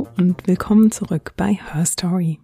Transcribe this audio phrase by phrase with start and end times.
[0.00, 2.38] Hallo und willkommen zurück bei Her Story.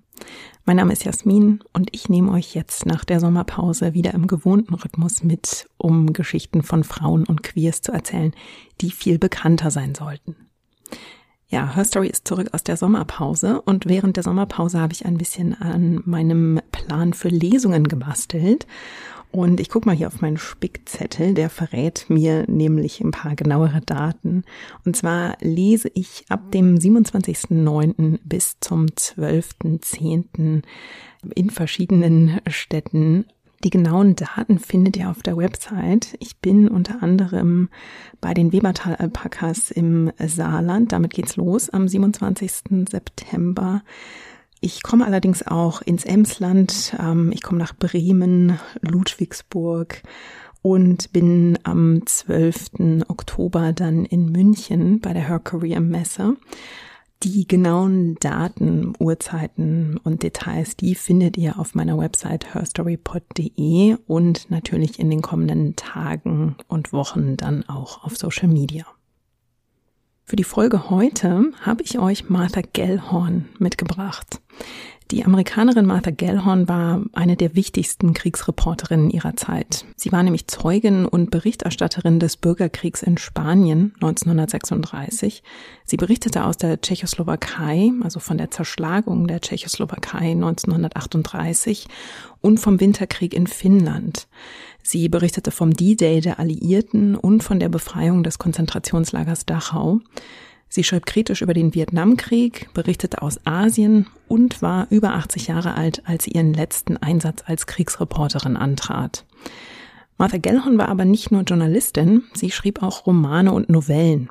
[0.67, 4.75] Mein Name ist Jasmin und ich nehme euch jetzt nach der Sommerpause wieder im gewohnten
[4.75, 8.35] Rhythmus mit, um Geschichten von Frauen und Queers zu erzählen,
[8.83, 10.37] die viel bekannter sein sollten.
[11.49, 15.17] Ja, Her Story ist zurück aus der Sommerpause und während der Sommerpause habe ich ein
[15.17, 18.67] bisschen an meinem Plan für Lesungen gebastelt
[19.33, 23.81] und ich gucke mal hier auf meinen Spickzettel, der verrät mir nämlich ein paar genauere
[23.85, 24.45] Daten.
[24.85, 28.19] Und zwar lese ich ab dem 27.09.
[28.25, 30.63] bis zum 12.10.
[31.35, 33.27] in verschiedenen Städten.
[33.65, 36.17] Die genauen Daten findet ihr auf der Website.
[36.21, 37.69] Ich bin unter anderem
[38.21, 40.93] bei den Webertal-Alpakas im Saarland.
[40.93, 42.87] Damit geht's los am 27.
[42.89, 43.83] September.
[44.61, 50.03] Ich komme allerdings auch ins Emsland, ähm, ich komme nach Bremen, Ludwigsburg
[50.63, 53.05] und bin am 12.
[53.09, 56.37] Oktober dann in München bei der Her Career Messe.
[57.23, 64.99] Die genauen Daten, Uhrzeiten und Details, die findet ihr auf meiner Website herstorypod.de und natürlich
[64.99, 68.85] in den kommenden Tagen und Wochen dann auch auf Social Media.
[70.29, 74.41] Für die Folge heute habe ich euch Martha Gellhorn mitgebracht.
[75.13, 79.85] Die Amerikanerin Martha Gellhorn war eine der wichtigsten Kriegsreporterinnen ihrer Zeit.
[79.95, 85.45] Sie war nämlich Zeugin und Berichterstatterin des Bürgerkriegs in Spanien 1936.
[85.85, 91.87] Sie berichtete aus der Tschechoslowakei, also von der Zerschlagung der Tschechoslowakei 1938
[92.41, 94.27] und vom Winterkrieg in Finnland.
[94.89, 99.99] Sie berichtete vom D-Day der Alliierten und von der Befreiung des Konzentrationslagers Dachau.
[100.69, 106.03] Sie schrieb kritisch über den Vietnamkrieg, berichtete aus Asien und war über 80 Jahre alt,
[106.07, 109.25] als sie ihren letzten Einsatz als Kriegsreporterin antrat.
[110.19, 114.31] Martha Gellhorn war aber nicht nur Journalistin, sie schrieb auch Romane und Novellen.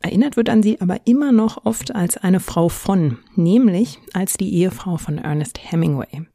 [0.00, 4.52] Erinnert wird an sie aber immer noch oft als eine Frau von, nämlich als die
[4.54, 6.26] Ehefrau von Ernest Hemingway.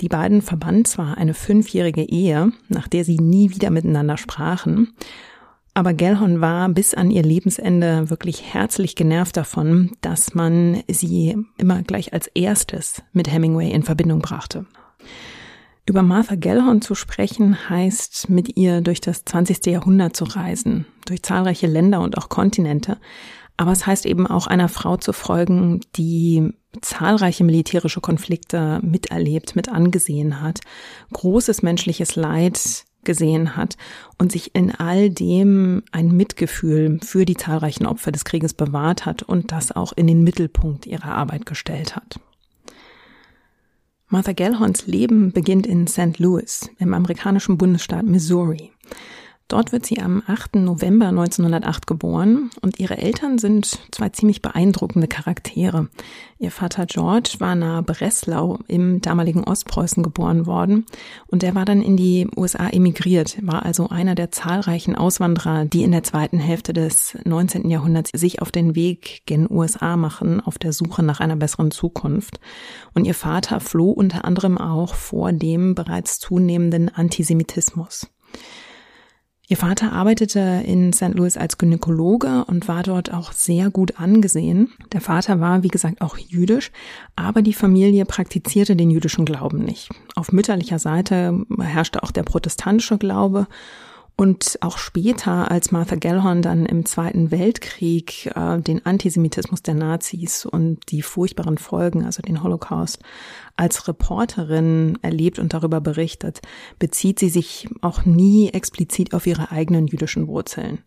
[0.00, 4.94] Die beiden verband zwar eine fünfjährige Ehe, nach der sie nie wieder miteinander sprachen,
[5.74, 11.82] aber Gellhorn war bis an ihr Lebensende wirklich herzlich genervt davon, dass man sie immer
[11.82, 14.66] gleich als erstes mit Hemingway in Verbindung brachte.
[15.88, 19.66] Über Martha Gellhorn zu sprechen heißt, mit ihr durch das 20.
[19.66, 22.98] Jahrhundert zu reisen, durch zahlreiche Länder und auch Kontinente,
[23.62, 29.68] aber es heißt eben auch einer Frau zu folgen, die zahlreiche militärische Konflikte miterlebt, mit
[29.68, 30.58] angesehen hat,
[31.12, 33.76] großes menschliches Leid gesehen hat
[34.18, 39.22] und sich in all dem ein Mitgefühl für die zahlreichen Opfer des Krieges bewahrt hat
[39.22, 42.18] und das auch in den Mittelpunkt ihrer Arbeit gestellt hat.
[44.08, 46.18] Martha Gellhorns Leben beginnt in St.
[46.18, 48.72] Louis im amerikanischen Bundesstaat Missouri.
[49.52, 50.56] Dort wird sie am 8.
[50.56, 55.90] November 1908 geboren und ihre Eltern sind zwei ziemlich beeindruckende Charaktere.
[56.38, 60.86] Ihr Vater George war nahe Breslau im damaligen Ostpreußen geboren worden
[61.26, 65.82] und er war dann in die USA emigriert, war also einer der zahlreichen Auswanderer, die
[65.82, 67.68] in der zweiten Hälfte des 19.
[67.68, 72.40] Jahrhunderts sich auf den Weg gen USA machen, auf der Suche nach einer besseren Zukunft.
[72.94, 78.08] Und ihr Vater floh unter anderem auch vor dem bereits zunehmenden Antisemitismus.
[79.52, 81.12] Ihr Vater arbeitete in St.
[81.12, 84.72] Louis als Gynäkologe und war dort auch sehr gut angesehen.
[84.92, 86.70] Der Vater war, wie gesagt, auch jüdisch,
[87.16, 89.90] aber die Familie praktizierte den jüdischen Glauben nicht.
[90.14, 93.46] Auf mütterlicher Seite herrschte auch der protestantische Glaube
[94.22, 100.46] und auch später, als Martha Gellhorn dann im Zweiten Weltkrieg äh, den Antisemitismus der Nazis
[100.46, 103.00] und die furchtbaren Folgen, also den Holocaust,
[103.56, 106.40] als Reporterin erlebt und darüber berichtet,
[106.78, 110.78] bezieht sie sich auch nie explizit auf ihre eigenen jüdischen Wurzeln.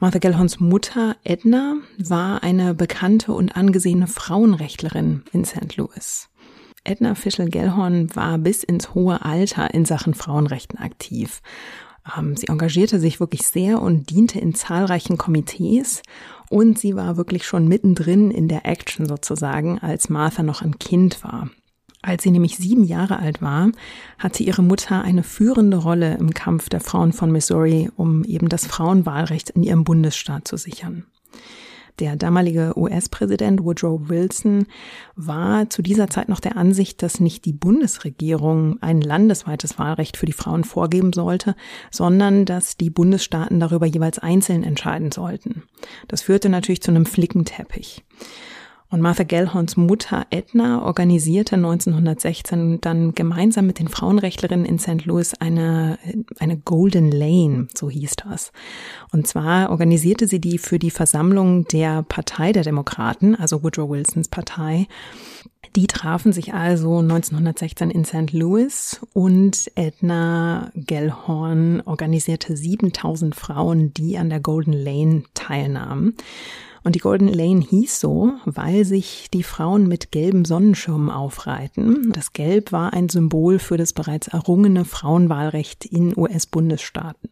[0.00, 5.76] Martha Gellhorns Mutter Edna war eine bekannte und angesehene Frauenrechtlerin in St.
[5.76, 6.28] Louis.
[6.84, 11.40] Edna Fischel-Gellhorn war bis ins hohe Alter in Sachen Frauenrechten aktiv.
[12.16, 16.02] Ähm, sie engagierte sich wirklich sehr und diente in zahlreichen Komitees
[16.50, 21.24] und sie war wirklich schon mittendrin in der Action sozusagen, als Martha noch ein Kind
[21.24, 21.50] war.
[22.02, 23.70] Als sie nämlich sieben Jahre alt war,
[24.18, 28.66] hatte ihre Mutter eine führende Rolle im Kampf der Frauen von Missouri, um eben das
[28.66, 31.06] Frauenwahlrecht in ihrem Bundesstaat zu sichern.
[32.00, 34.66] Der damalige US-Präsident Woodrow Wilson
[35.14, 40.26] war zu dieser Zeit noch der Ansicht, dass nicht die Bundesregierung ein landesweites Wahlrecht für
[40.26, 41.54] die Frauen vorgeben sollte,
[41.92, 45.62] sondern dass die Bundesstaaten darüber jeweils einzeln entscheiden sollten.
[46.08, 48.04] Das führte natürlich zu einem Flickenteppich.
[48.94, 55.04] Und Martha Gellhorns Mutter Edna organisierte 1916 dann gemeinsam mit den Frauenrechtlerinnen in St.
[55.04, 55.98] Louis eine,
[56.38, 58.52] eine Golden Lane, so hieß das.
[59.10, 64.28] Und zwar organisierte sie die für die Versammlung der Partei der Demokraten, also Woodrow Wilsons
[64.28, 64.86] Partei.
[65.74, 68.32] Die trafen sich also 1916 in St.
[68.32, 76.14] Louis und Edna Gellhorn organisierte 7000 Frauen, die an der Golden Lane teilnahmen.
[76.84, 82.12] Und die Golden Lane hieß so, weil sich die Frauen mit gelben Sonnenschirmen aufreiten.
[82.12, 87.30] Das Gelb war ein Symbol für das bereits errungene Frauenwahlrecht in US-Bundesstaaten.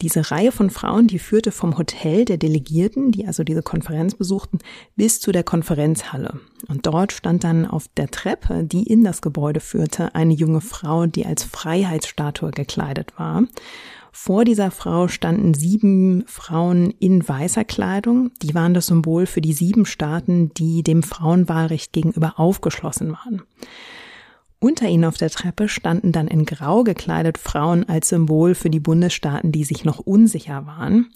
[0.00, 4.58] Diese Reihe von Frauen, die führte vom Hotel der Delegierten, die also diese Konferenz besuchten,
[4.96, 6.40] bis zu der Konferenzhalle.
[6.66, 11.06] Und dort stand dann auf der Treppe, die in das Gebäude führte, eine junge Frau,
[11.06, 13.44] die als Freiheitsstatue gekleidet war.
[14.14, 18.30] Vor dieser Frau standen sieben Frauen in weißer Kleidung.
[18.42, 23.42] Die waren das Symbol für die sieben Staaten, die dem Frauenwahlrecht gegenüber aufgeschlossen waren.
[24.58, 28.78] Unter ihnen auf der Treppe standen dann in Grau gekleidet Frauen als Symbol für die
[28.78, 31.10] Bundesstaaten, die sich noch unsicher waren.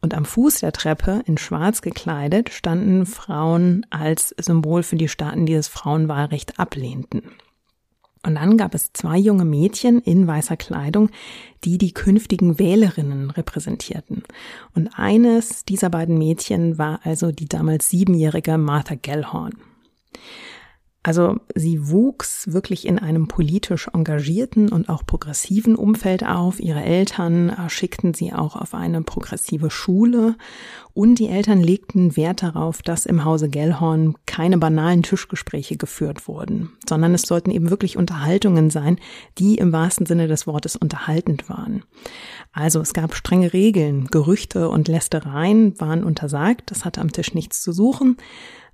[0.00, 5.46] Und am Fuß der Treppe in Schwarz gekleidet standen Frauen als Symbol für die Staaten,
[5.46, 7.22] die das Frauenwahlrecht ablehnten.
[8.28, 11.08] Und dann gab es zwei junge Mädchen in weißer Kleidung,
[11.64, 14.22] die die künftigen Wählerinnen repräsentierten.
[14.74, 19.54] Und eines dieser beiden Mädchen war also die damals siebenjährige Martha Gellhorn.
[21.04, 26.58] Also sie wuchs wirklich in einem politisch engagierten und auch progressiven Umfeld auf.
[26.58, 30.36] Ihre Eltern äh, schickten sie auch auf eine progressive Schule
[30.94, 36.72] und die Eltern legten Wert darauf, dass im Hause Gellhorn keine banalen Tischgespräche geführt wurden,
[36.88, 38.98] sondern es sollten eben wirklich Unterhaltungen sein,
[39.38, 41.84] die im wahrsten Sinne des Wortes unterhaltend waren.
[42.52, 47.62] Also es gab strenge Regeln, Gerüchte und Lästereien waren untersagt, das hatte am Tisch nichts
[47.62, 48.16] zu suchen.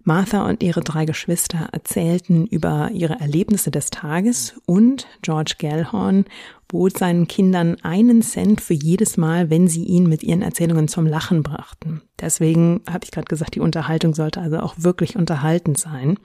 [0.04, 6.26] Martha und ihre drei Geschwister erzählten über ihre Erlebnisse des Tages und George Gellhorn
[6.68, 11.06] bot seinen Kindern einen Cent für jedes Mal, wenn sie ihn mit ihren Erzählungen zum
[11.06, 12.02] Lachen brachten.
[12.20, 16.18] Deswegen hatte ich gerade gesagt, die Unterhaltung sollte also auch wirklich unterhaltend sein.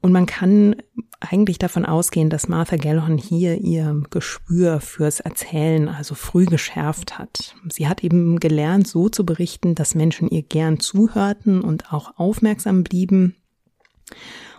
[0.00, 0.76] Und man kann
[1.20, 7.56] eigentlich davon ausgehen, dass Martha Gellhorn hier ihr Gespür fürs Erzählen also früh geschärft hat.
[7.68, 12.84] Sie hat eben gelernt, so zu berichten, dass Menschen ihr gern zuhörten und auch aufmerksam
[12.84, 13.34] blieben.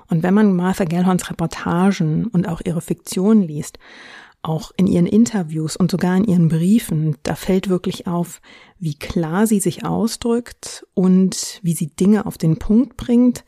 [0.07, 3.79] Und wenn man Martha Gellhorns Reportagen und auch ihre Fiktion liest,
[4.41, 8.41] auch in ihren Interviews und sogar in ihren Briefen, da fällt wirklich auf,
[8.77, 13.43] wie klar sie sich ausdrückt und wie sie Dinge auf den Punkt bringt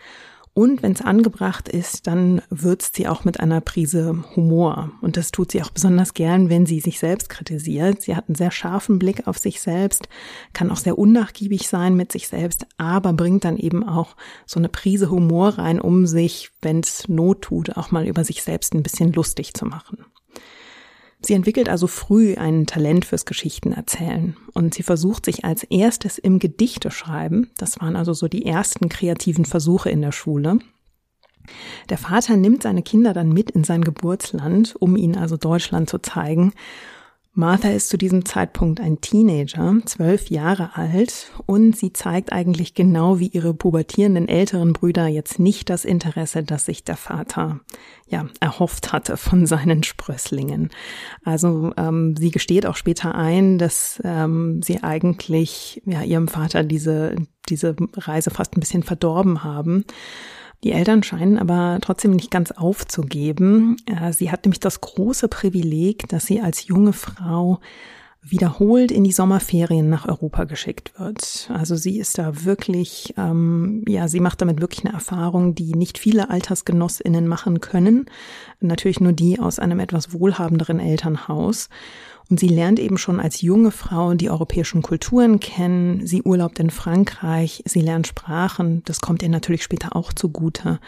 [0.53, 4.91] und wenn es angebracht ist, dann würzt sie auch mit einer Prise Humor.
[5.01, 8.01] Und das tut sie auch besonders gern, wenn sie sich selbst kritisiert.
[8.01, 10.09] Sie hat einen sehr scharfen Blick auf sich selbst,
[10.51, 14.67] kann auch sehr unnachgiebig sein mit sich selbst, aber bringt dann eben auch so eine
[14.67, 18.83] Prise Humor rein, um sich, wenn es Not tut, auch mal über sich selbst ein
[18.83, 19.99] bisschen lustig zu machen.
[21.23, 26.39] Sie entwickelt also früh ein Talent fürs Geschichtenerzählen und sie versucht sich als erstes im
[26.39, 27.51] Gedichteschreiben.
[27.57, 30.59] Das waren also so die ersten kreativen Versuche in der Schule.
[31.89, 35.99] Der Vater nimmt seine Kinder dann mit in sein Geburtsland, um ihnen also Deutschland zu
[35.99, 36.53] zeigen
[37.33, 43.19] Martha ist zu diesem Zeitpunkt ein Teenager, zwölf Jahre alt, und sie zeigt eigentlich genau
[43.19, 47.61] wie ihre pubertierenden älteren Brüder jetzt nicht das Interesse, das sich der Vater
[48.05, 50.71] ja erhofft hatte von seinen Sprösslingen.
[51.23, 57.15] Also ähm, sie gesteht auch später ein, dass ähm, sie eigentlich ja ihrem Vater diese
[57.47, 59.85] diese Reise fast ein bisschen verdorben haben.
[60.63, 63.77] Die Eltern scheinen aber trotzdem nicht ganz aufzugeben.
[63.85, 67.59] Äh, sie hat nämlich das große Privileg, dass sie als junge Frau
[68.23, 71.49] wiederholt in die Sommerferien nach Europa geschickt wird.
[71.51, 75.97] Also sie ist da wirklich, ähm, ja, sie macht damit wirklich eine Erfahrung, die nicht
[75.97, 78.05] viele Altersgenossinnen machen können.
[78.59, 81.69] Natürlich nur die aus einem etwas wohlhabenderen Elternhaus.
[82.31, 86.07] Und sie lernt eben schon als junge Frau die europäischen Kulturen kennen.
[86.07, 87.61] Sie urlaubt in Frankreich.
[87.65, 88.83] Sie lernt Sprachen.
[88.85, 90.79] Das kommt ihr natürlich später auch zugute.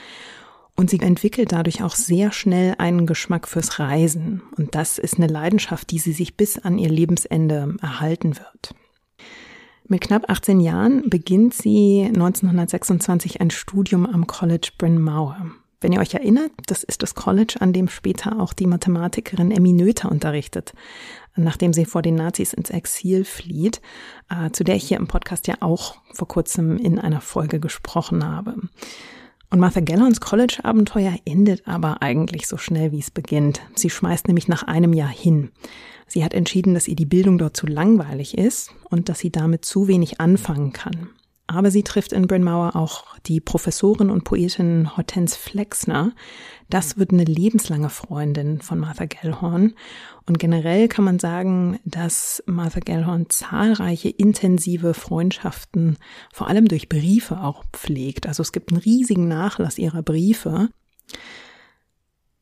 [0.77, 4.41] Und sie entwickelt dadurch auch sehr schnell einen Geschmack fürs Reisen.
[4.57, 8.73] Und das ist eine Leidenschaft, die sie sich bis an ihr Lebensende erhalten wird.
[9.85, 15.51] Mit knapp 18 Jahren beginnt sie 1926 ein Studium am College Bryn Mawr.
[15.81, 19.73] Wenn ihr euch erinnert, das ist das College, an dem später auch die Mathematikerin Emmy
[19.73, 20.73] Noether unterrichtet
[21.35, 23.81] nachdem sie vor den Nazis ins Exil flieht,
[24.29, 28.25] äh, zu der ich hier im Podcast ja auch vor kurzem in einer Folge gesprochen
[28.25, 28.55] habe.
[29.49, 33.61] Und Martha Gellons College-Abenteuer endet aber eigentlich so schnell, wie es beginnt.
[33.75, 35.51] Sie schmeißt nämlich nach einem Jahr hin.
[36.07, 39.63] Sie hat entschieden, dass ihr die Bildung dort zu langweilig ist und dass sie damit
[39.63, 41.09] zu wenig anfangen kann.
[41.45, 46.13] Aber sie trifft in Bryn Mawr auch die Professorin und Poetin Hortense Flexner.
[46.69, 49.73] Das wird eine lebenslange Freundin von Martha Gellhorn.
[50.25, 55.97] Und generell kann man sagen, dass Martha Gellhorn zahlreiche intensive Freundschaften,
[56.31, 58.25] vor allem durch Briefe auch pflegt.
[58.25, 60.69] Also es gibt einen riesigen Nachlass ihrer Briefe.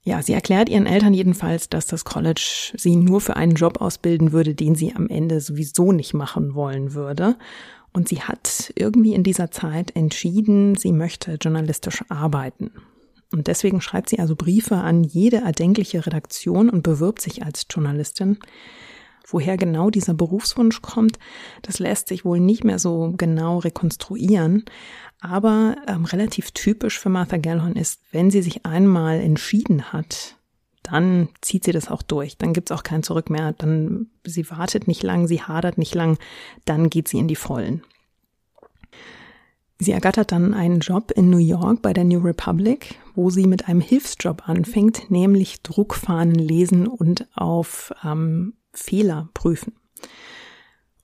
[0.03, 4.31] Ja, sie erklärt ihren Eltern jedenfalls, dass das College sie nur für einen Job ausbilden
[4.31, 7.35] würde, den sie am Ende sowieso nicht machen wollen würde.
[7.93, 12.71] Und sie hat irgendwie in dieser Zeit entschieden, sie möchte journalistisch arbeiten.
[13.31, 18.37] Und deswegen schreibt sie also Briefe an jede erdenkliche Redaktion und bewirbt sich als Journalistin.
[19.27, 21.17] Woher genau dieser Berufswunsch kommt,
[21.61, 24.65] das lässt sich wohl nicht mehr so genau rekonstruieren.
[25.21, 30.35] Aber ähm, relativ typisch für Martha Gellhorn ist, wenn sie sich einmal entschieden hat,
[30.91, 32.37] dann zieht sie das auch durch.
[32.37, 33.53] Dann gibt's auch kein Zurück mehr.
[33.53, 36.17] Dann sie wartet nicht lang, sie hadert nicht lang,
[36.65, 37.83] dann geht sie in die Vollen.
[39.79, 43.67] Sie ergattert dann einen Job in New York bei der New Republic, wo sie mit
[43.67, 49.73] einem Hilfsjob anfängt, nämlich Druckfahnen lesen und auf ähm, Fehler prüfen.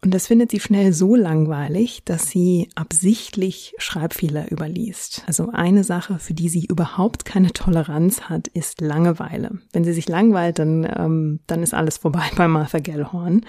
[0.03, 5.23] Und das findet sie schnell so langweilig, dass sie absichtlich Schreibfehler überliest.
[5.25, 9.57] Also eine Sache, für die sie überhaupt keine Toleranz hat, ist Langeweile.
[9.73, 13.41] Wenn sie sich langweilt, dann, ähm, dann ist alles vorbei bei Martha Gellhorn.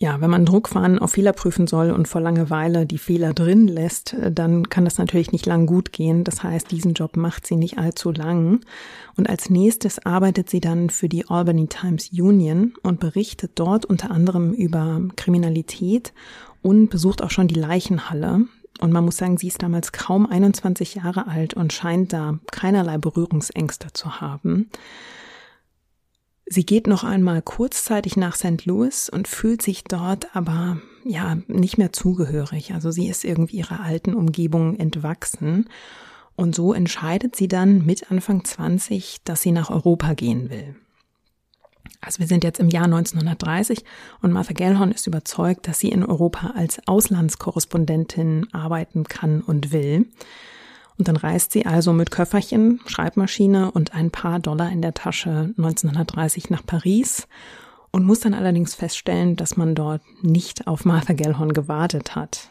[0.00, 4.16] Ja, wenn man Druckfahnen auf Fehler prüfen soll und vor Langeweile die Fehler drin lässt,
[4.32, 6.24] dann kann das natürlich nicht lang gut gehen.
[6.24, 8.60] Das heißt, diesen Job macht sie nicht allzu lang.
[9.16, 14.10] Und als nächstes arbeitet sie dann für die Albany Times Union und berichtet dort unter
[14.10, 15.83] anderem über Kriminalität
[16.62, 18.46] und besucht auch schon die Leichenhalle.
[18.80, 22.98] Und man muss sagen, sie ist damals kaum 21 Jahre alt und scheint da keinerlei
[22.98, 24.68] Berührungsängste zu haben.
[26.46, 28.66] Sie geht noch einmal kurzzeitig nach St.
[28.66, 32.74] Louis und fühlt sich dort aber ja nicht mehr zugehörig.
[32.74, 35.66] Also sie ist irgendwie ihrer alten Umgebung entwachsen
[36.36, 40.74] und so entscheidet sie dann mit Anfang 20, dass sie nach Europa gehen will.
[42.00, 43.84] Also wir sind jetzt im Jahr 1930
[44.22, 50.06] und Martha Gellhorn ist überzeugt, dass sie in Europa als Auslandskorrespondentin arbeiten kann und will.
[50.96, 55.52] Und dann reist sie also mit Köfferchen, Schreibmaschine und ein paar Dollar in der Tasche
[55.56, 57.26] 1930 nach Paris
[57.90, 62.50] und muss dann allerdings feststellen, dass man dort nicht auf Martha Gellhorn gewartet hat.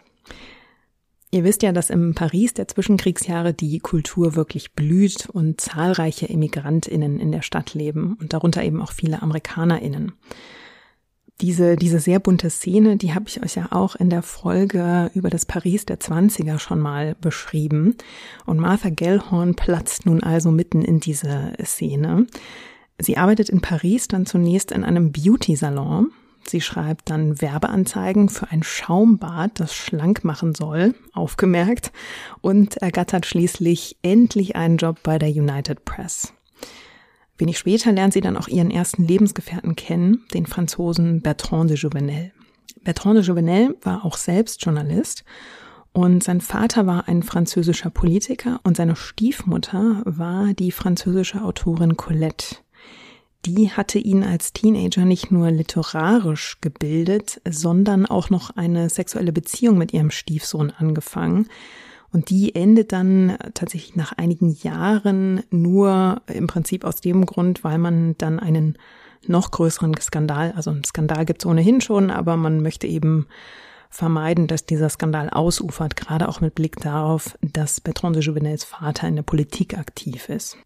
[1.34, 7.20] Ihr wisst ja, dass im Paris der Zwischenkriegsjahre die Kultur wirklich blüht und zahlreiche Emigrantinnen
[7.20, 10.12] in der Stadt leben und darunter eben auch viele Amerikanerinnen.
[11.42, 15.32] Diese, diese sehr bunte Szene, die habe ich euch ja auch in der Folge über
[15.32, 17.96] das Paris der Zwanziger schon mal beschrieben.
[18.46, 22.28] Und Martha Gellhorn platzt nun also mitten in diese Szene.
[23.00, 26.12] Sie arbeitet in Paris dann zunächst in einem Beauty-Salon
[26.48, 31.92] Sie schreibt dann Werbeanzeigen für ein Schaumbad, das schlank machen soll, aufgemerkt,
[32.42, 36.34] und ergattert schließlich endlich einen Job bei der United Press.
[37.38, 42.32] Wenig später lernt sie dann auch ihren ersten Lebensgefährten kennen, den Franzosen Bertrand de Jouvenel.
[42.84, 45.24] Bertrand de Jouvenel war auch selbst Journalist
[45.94, 52.58] und sein Vater war ein französischer Politiker und seine Stiefmutter war die französische Autorin Colette
[53.46, 59.78] die hatte ihn als Teenager nicht nur literarisch gebildet, sondern auch noch eine sexuelle Beziehung
[59.78, 61.48] mit ihrem Stiefsohn angefangen.
[62.12, 67.80] Und die endet dann tatsächlich nach einigen Jahren nur im Prinzip aus dem Grund, weil
[67.80, 68.78] man dann einen
[69.28, 73.28] noch größeren Skandal, also einen Skandal gibt es ohnehin schon, aber man möchte eben
[73.90, 79.08] vermeiden, dass dieser Skandal ausufert, gerade auch mit Blick darauf, dass Bertrand de Jouvenels Vater
[79.08, 80.58] in der Politik aktiv ist.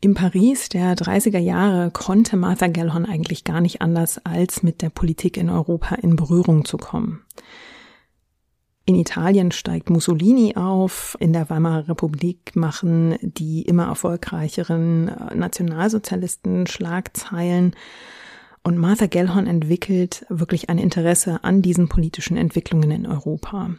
[0.00, 4.90] Im Paris der 30er Jahre konnte Martha Gellhorn eigentlich gar nicht anders, als mit der
[4.90, 7.22] Politik in Europa in Berührung zu kommen.
[8.84, 16.66] In Italien steigt Mussolini auf, in der Weimarer Republik machen die immer erfolgreicheren äh, Nationalsozialisten
[16.66, 17.74] Schlagzeilen
[18.62, 23.70] und Martha Gellhorn entwickelt wirklich ein Interesse an diesen politischen Entwicklungen in Europa.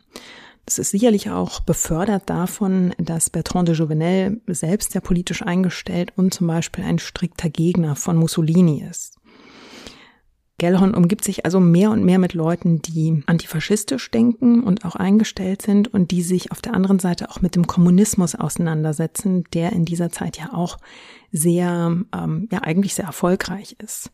[0.70, 6.32] Es ist sicherlich auch befördert davon, dass Bertrand de Jouvenel selbst sehr politisch eingestellt und
[6.32, 9.16] zum Beispiel ein strikter Gegner von Mussolini ist.
[10.60, 15.64] Gellhorn umgibt sich also mehr und mehr mit Leuten, die antifaschistisch denken und auch eingestellt
[15.64, 19.86] sind und die sich auf der anderen Seite auch mit dem Kommunismus auseinandersetzen, der in
[19.86, 20.78] dieser Zeit ja auch
[21.32, 24.12] sehr, ähm, ja eigentlich sehr erfolgreich ist.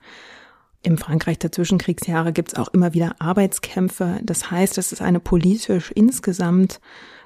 [0.86, 4.20] Im Frankreich der Zwischenkriegsjahre gibt es auch immer wieder Arbeitskämpfe.
[4.22, 6.80] Das heißt, es ist eine politisch insgesamt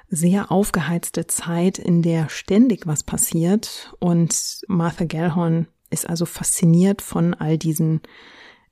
[0.08, 3.94] sehr aufgeheizte Zeit, in der ständig was passiert.
[3.98, 8.00] Und Martha Gellhorn ist also fasziniert von all diesen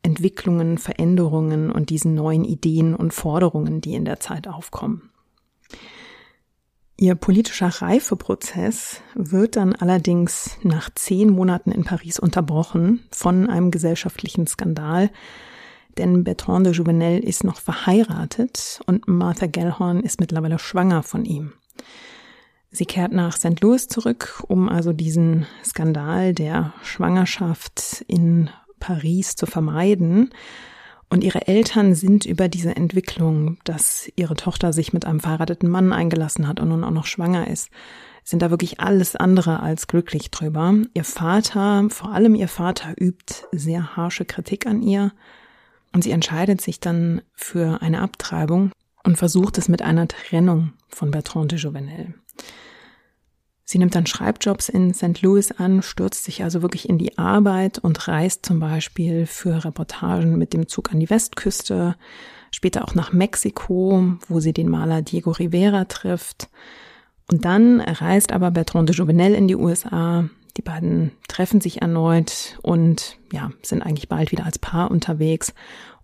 [0.02, 5.10] Entwicklungen, Veränderungen und diesen neuen Ideen und Forderungen, die in der Zeit aufkommen.
[7.00, 14.48] Ihr politischer Reifeprozess wird dann allerdings nach zehn Monaten in Paris unterbrochen von einem gesellschaftlichen
[14.48, 15.08] Skandal,
[15.96, 21.52] denn Bertrand de Jouvenel ist noch verheiratet und Martha Gellhorn ist mittlerweile schwanger von ihm.
[22.72, 23.60] Sie kehrt nach St.
[23.60, 28.50] Louis zurück, um also diesen Skandal der Schwangerschaft in
[28.80, 30.30] Paris zu vermeiden
[31.10, 35.92] und ihre Eltern sind über diese Entwicklung, dass ihre Tochter sich mit einem verheirateten Mann
[35.92, 37.70] eingelassen hat und nun auch noch schwanger ist,
[38.24, 40.74] sind da wirklich alles andere als glücklich drüber.
[40.92, 45.12] Ihr Vater, vor allem ihr Vater, übt sehr harsche Kritik an ihr
[45.94, 48.72] und sie entscheidet sich dann für eine Abtreibung
[49.02, 52.14] und versucht es mit einer Trennung von Bertrand de Jouvenel.
[53.70, 55.20] Sie nimmt dann Schreibjobs in St.
[55.20, 60.38] Louis an, stürzt sich also wirklich in die Arbeit und reist zum Beispiel für Reportagen
[60.38, 61.94] mit dem Zug an die Westküste,
[62.50, 66.48] später auch nach Mexiko, wo sie den Maler Diego Rivera trifft.
[67.30, 70.30] Und dann reist aber Bertrand de Jouvenel in die USA.
[70.56, 75.52] Die beiden treffen sich erneut und ja, sind eigentlich bald wieder als Paar unterwegs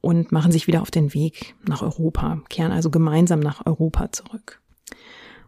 [0.03, 4.61] und machen sich wieder auf den Weg nach Europa, kehren also gemeinsam nach Europa zurück.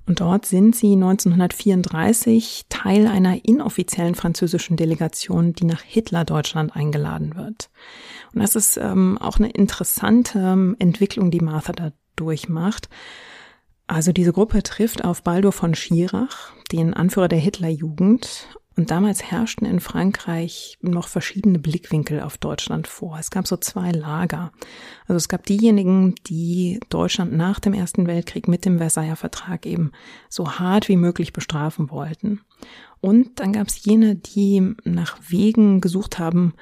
[0.06, 7.70] Und dort sind sie 1934 Teil einer inoffiziellen französischen Delegation, die nach Hitler-Deutschland eingeladen wird.
[8.32, 12.88] Und das ist ähm, auch eine interessante ähm, Entwicklung, die Martha da durchmacht.
[13.88, 19.66] Also diese Gruppe trifft auf Baldur von Schirach, den Anführer der Hitlerjugend, und damals herrschten
[19.66, 23.18] in Frankreich noch verschiedene Blickwinkel auf Deutschland vor.
[23.18, 24.52] Es gab so zwei Lager.
[25.06, 29.92] Also es gab diejenigen, die Deutschland nach dem Ersten Weltkrieg mit dem Versailler Vertrag eben
[30.28, 32.42] so hart wie möglich bestrafen wollten.
[33.00, 36.52] Und dann gab es jene, die nach Wegen gesucht haben,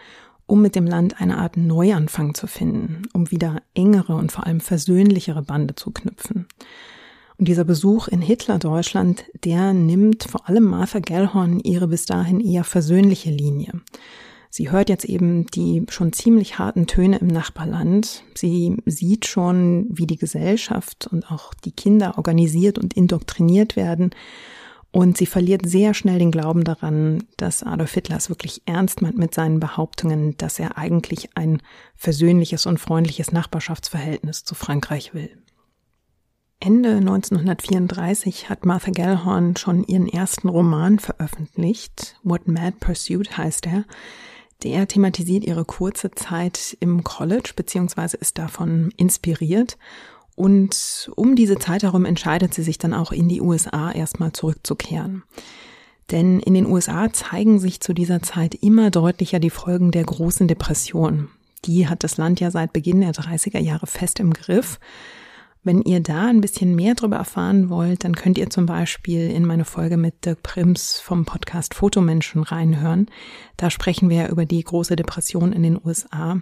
[0.46, 4.60] um mit dem Land eine Art Neuanfang zu finden, um wieder engere und vor allem
[4.60, 6.46] versöhnlichere Bande zu knüpfen.
[7.36, 12.64] Und dieser Besuch in Hitler-Deutschland, der nimmt vor allem Martha Gellhorn ihre bis dahin eher
[12.64, 13.72] versöhnliche Linie.
[14.50, 18.22] Sie hört jetzt eben die schon ziemlich harten Töne im Nachbarland.
[18.36, 24.10] Sie sieht schon, wie die Gesellschaft und auch die Kinder organisiert und indoktriniert werden.
[24.92, 29.18] Und sie verliert sehr schnell den Glauben daran, dass Adolf Hitler es wirklich ernst meint
[29.18, 31.60] mit seinen Behauptungen, dass er eigentlich ein
[31.96, 35.30] versöhnliches und freundliches Nachbarschaftsverhältnis zu Frankreich will.
[36.64, 42.16] Ende 1934 hat Martha Gellhorn schon ihren ersten Roman veröffentlicht.
[42.22, 43.84] What Mad Pursuit heißt er.
[44.62, 49.76] Der thematisiert ihre kurze Zeit im College beziehungsweise ist davon inspiriert.
[50.36, 55.22] Und um diese Zeit herum entscheidet sie sich dann auch in die USA erstmal zurückzukehren.
[56.12, 60.48] Denn in den USA zeigen sich zu dieser Zeit immer deutlicher die Folgen der großen
[60.48, 61.28] Depression.
[61.66, 64.78] Die hat das Land ja seit Beginn der 30er Jahre fest im Griff.
[65.66, 69.46] Wenn ihr da ein bisschen mehr darüber erfahren wollt, dann könnt ihr zum Beispiel in
[69.46, 73.06] meine Folge mit Dirk Prims vom Podcast Fotomenschen reinhören.
[73.56, 76.38] Da sprechen wir über die große Depression in den USA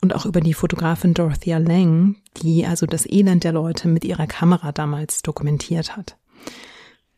[0.00, 4.26] und auch über die Fotografin Dorothea Lang, die also das Elend der Leute mit ihrer
[4.26, 6.16] Kamera damals dokumentiert hat.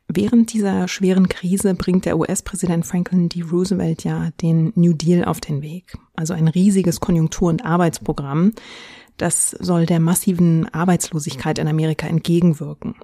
[0.09, 3.43] Während dieser schweren Krise bringt der US-Präsident Franklin D.
[3.43, 5.97] Roosevelt ja den New Deal auf den Weg.
[6.15, 8.53] Also ein riesiges Konjunktur- und Arbeitsprogramm,
[9.17, 12.97] das soll der massiven Arbeitslosigkeit in Amerika entgegenwirken.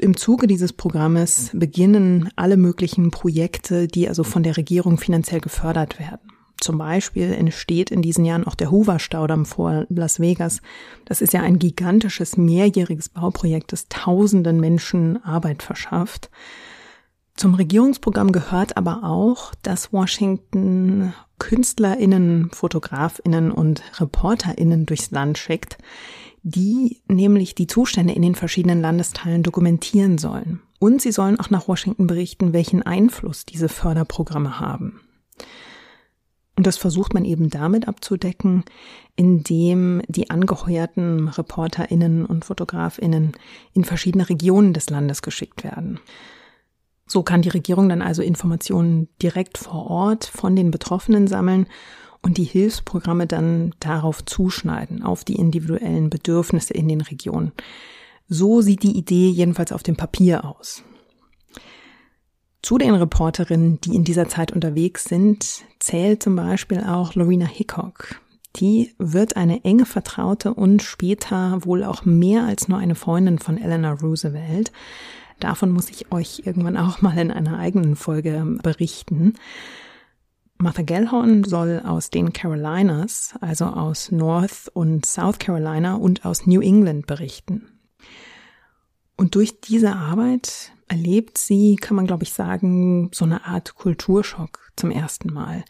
[0.00, 5.98] Im Zuge dieses Programmes beginnen alle möglichen Projekte, die also von der Regierung finanziell gefördert
[5.98, 6.32] werden.
[6.62, 10.60] Zum Beispiel entsteht in diesen Jahren auch der Hoover-Staudamm vor Las Vegas.
[11.04, 16.30] Das ist ja ein gigantisches mehrjähriges Bauprojekt, das tausenden Menschen Arbeit verschafft.
[17.34, 25.78] Zum Regierungsprogramm gehört aber auch, dass Washington KünstlerInnen, FotografInnen und ReporterInnen durchs Land schickt,
[26.42, 30.60] die nämlich die Zustände in den verschiedenen Landesteilen dokumentieren sollen.
[30.78, 35.00] Und sie sollen auch nach Washington berichten, welchen Einfluss diese Förderprogramme haben.
[36.56, 38.64] Und das versucht man eben damit abzudecken,
[39.16, 43.32] indem die angeheuerten ReporterInnen und FotografInnen
[43.72, 45.98] in verschiedene Regionen des Landes geschickt werden.
[47.06, 51.66] So kann die Regierung dann also Informationen direkt vor Ort von den Betroffenen sammeln
[52.22, 57.52] und die Hilfsprogramme dann darauf zuschneiden, auf die individuellen Bedürfnisse in den Regionen.
[58.28, 60.84] So sieht die Idee jedenfalls auf dem Papier aus.
[62.62, 68.20] Zu den Reporterinnen, die in dieser Zeit unterwegs sind, zählt zum Beispiel auch Lorena Hickok.
[68.56, 73.58] Die wird eine enge Vertraute und später wohl auch mehr als nur eine Freundin von
[73.58, 74.70] Eleanor Roosevelt.
[75.42, 79.34] Davon muss ich euch irgendwann auch mal in einer eigenen Folge berichten.
[80.56, 86.60] Martha Gellhorn soll aus den Carolinas, also aus North und South Carolina und aus New
[86.60, 87.66] England berichten.
[89.16, 94.70] Und durch diese Arbeit erlebt sie, kann man glaube ich sagen, so eine Art Kulturschock
[94.76, 95.64] zum ersten Mal.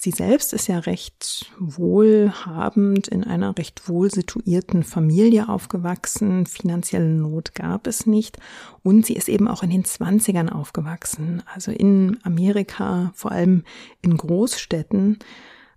[0.00, 6.46] Sie selbst ist ja recht wohlhabend in einer recht wohl situierten Familie aufgewachsen.
[6.46, 8.38] Finanzielle Not gab es nicht.
[8.84, 11.42] Und sie ist eben auch in den Zwanzigern aufgewachsen.
[11.52, 13.64] Also in Amerika, vor allem
[14.00, 15.18] in Großstädten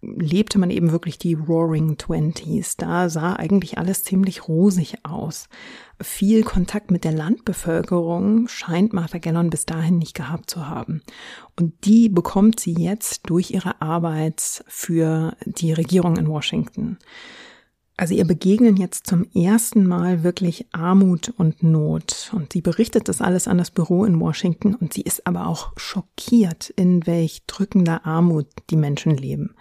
[0.02, 2.76] lebte man eben wirklich die Roaring Twenties.
[2.78, 5.48] Da sah eigentlich alles ziemlich rosig aus.
[6.02, 11.02] Viel Kontakt mit der Landbevölkerung scheint Martha Gellon bis dahin nicht gehabt zu haben.
[11.60, 16.98] Und die bekommt sie jetzt durch ihre Arbeit für die Regierung in Washington.
[18.02, 22.32] Also ihr begegnen jetzt zum ersten Mal wirklich Armut und Not.
[22.34, 25.74] Und sie berichtet das alles an das Büro in Washington und sie ist aber auch
[25.78, 29.54] schockiert, in welch drückender Armut die Menschen leben.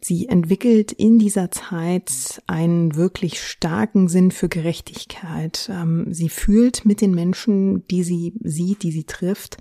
[0.00, 5.70] Sie entwickelt in dieser Zeit einen wirklich starken Sinn für Gerechtigkeit.
[5.72, 9.58] Ähm, sie fühlt mit den Menschen, die sie sieht, die sie trifft,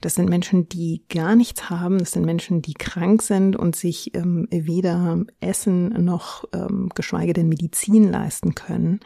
[0.00, 1.98] das sind Menschen, die gar nichts haben.
[1.98, 7.48] Das sind Menschen, die krank sind und sich ähm, weder Essen noch ähm, geschweige denn
[7.48, 9.00] Medizin leisten können.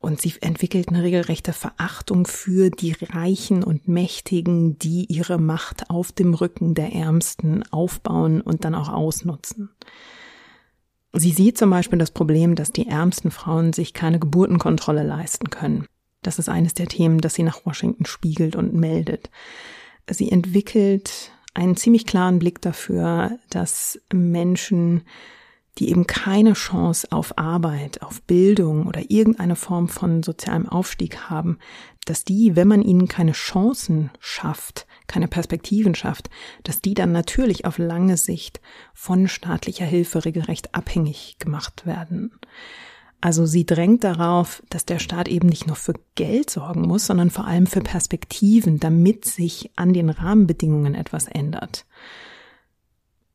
[0.00, 6.12] Und sie entwickelt eine regelrechte Verachtung für die Reichen und Mächtigen, die ihre Macht auf
[6.12, 9.70] dem Rücken der Ärmsten aufbauen und dann auch ausnutzen.
[11.12, 15.86] Sie sieht zum Beispiel das Problem, dass die ärmsten Frauen sich keine Geburtenkontrolle leisten können.
[16.22, 19.30] Das ist eines der Themen, das sie nach Washington spiegelt und meldet.
[20.10, 25.02] Sie entwickelt einen ziemlich klaren Blick dafür, dass Menschen,
[25.78, 31.58] die eben keine Chance auf Arbeit, auf Bildung oder irgendeine Form von sozialem Aufstieg haben,
[32.04, 36.30] dass die, wenn man ihnen keine Chancen schafft, keine Perspektiven schafft,
[36.64, 38.60] dass die dann natürlich auf lange Sicht
[38.94, 42.32] von staatlicher Hilfe regelrecht abhängig gemacht werden.
[43.20, 47.30] Also sie drängt darauf, dass der Staat eben nicht nur für Geld sorgen muss, sondern
[47.30, 51.84] vor allem für Perspektiven, damit sich an den Rahmenbedingungen etwas ändert.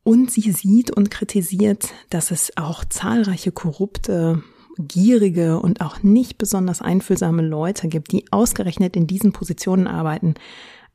[0.03, 4.41] Und sie sieht und kritisiert, dass es auch zahlreiche korrupte,
[4.77, 10.35] gierige und auch nicht besonders einfühlsame Leute gibt, die ausgerechnet in diesen Positionen arbeiten,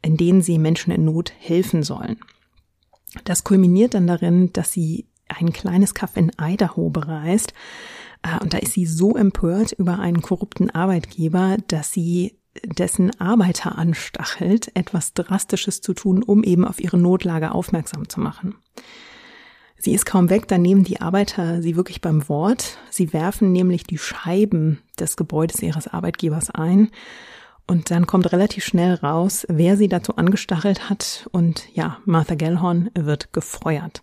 [0.03, 2.19] in denen sie Menschen in Not helfen sollen.
[3.25, 7.53] Das kulminiert dann darin, dass sie ein kleines Kaff in Idaho bereist,
[8.41, 14.75] und da ist sie so empört über einen korrupten Arbeitgeber, dass sie dessen Arbeiter anstachelt,
[14.75, 18.57] etwas Drastisches zu tun, um eben auf ihre Notlage aufmerksam zu machen.
[19.81, 22.79] Sie ist kaum weg, da nehmen die Arbeiter sie wirklich beim Wort.
[22.91, 26.91] Sie werfen nämlich die Scheiben des Gebäudes ihres Arbeitgebers ein.
[27.69, 31.29] Und dann kommt relativ schnell raus, wer sie dazu angestachelt hat.
[31.31, 34.03] Und ja, Martha Gellhorn wird gefeuert.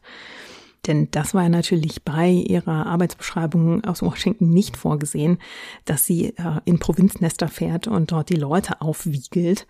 [0.88, 5.40] Denn das war ja natürlich bei ihrer Arbeitsbeschreibung aus Washington nicht vorgesehen,
[5.86, 9.68] dass sie äh, in Provinznester fährt und dort die Leute aufwiegelt.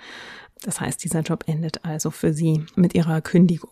[0.61, 3.71] Das heißt, dieser Job endet also für sie mit ihrer Kündigung.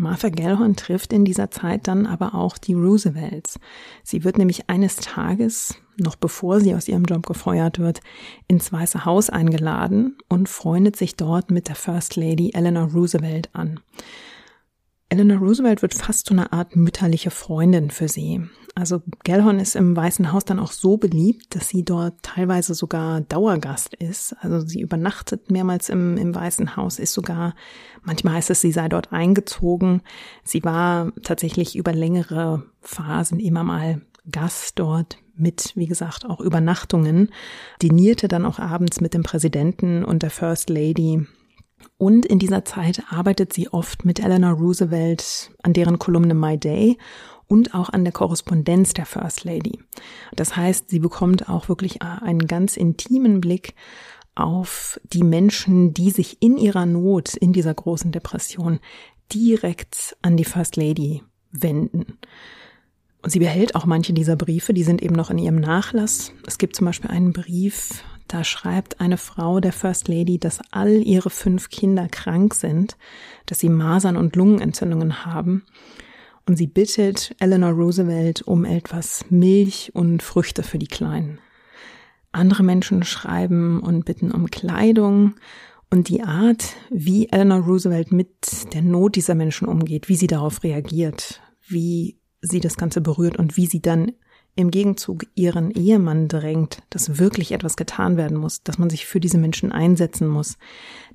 [0.00, 3.60] Martha Gellhorn trifft in dieser Zeit dann aber auch die Roosevelts.
[4.02, 8.00] Sie wird nämlich eines Tages, noch bevor sie aus ihrem Job gefeuert wird,
[8.48, 13.80] ins Weiße Haus eingeladen und freundet sich dort mit der First Lady Eleanor Roosevelt an.
[15.10, 18.42] Eleanor Roosevelt wird fast so eine Art mütterliche Freundin für sie.
[18.76, 23.20] Also Gellhorn ist im Weißen Haus dann auch so beliebt, dass sie dort teilweise sogar
[23.20, 24.36] Dauergast ist.
[24.40, 27.56] Also sie übernachtet mehrmals im, im Weißen Haus, ist sogar,
[28.02, 30.02] manchmal heißt es, sie sei dort eingezogen.
[30.44, 37.30] Sie war tatsächlich über längere Phasen immer mal Gast dort mit, wie gesagt, auch Übernachtungen,
[37.82, 41.26] dinierte dann auch abends mit dem Präsidenten und der First Lady
[41.98, 46.96] und in dieser Zeit arbeitet sie oft mit Eleanor Roosevelt an deren Kolumne My Day
[47.46, 49.80] und auch an der Korrespondenz der First Lady.
[50.34, 53.74] Das heißt, sie bekommt auch wirklich einen ganz intimen Blick
[54.34, 58.78] auf die Menschen, die sich in ihrer Not, in dieser großen Depression
[59.32, 62.18] direkt an die First Lady wenden.
[63.22, 66.32] Und sie behält auch manche dieser Briefe, die sind eben noch in ihrem Nachlass.
[66.46, 71.02] Es gibt zum Beispiel einen Brief da schreibt eine Frau der First Lady, dass all
[71.02, 72.96] ihre fünf Kinder krank sind,
[73.46, 75.64] dass sie Masern und Lungenentzündungen haben.
[76.46, 81.40] Und sie bittet Eleanor Roosevelt um etwas Milch und Früchte für die Kleinen.
[82.30, 85.34] Andere Menschen schreiben und bitten um Kleidung
[85.90, 90.62] und die Art, wie Eleanor Roosevelt mit der Not dieser Menschen umgeht, wie sie darauf
[90.62, 94.12] reagiert, wie sie das Ganze berührt und wie sie dann
[94.56, 99.20] im Gegenzug ihren Ehemann drängt, dass wirklich etwas getan werden muss, dass man sich für
[99.20, 100.58] diese Menschen einsetzen muss.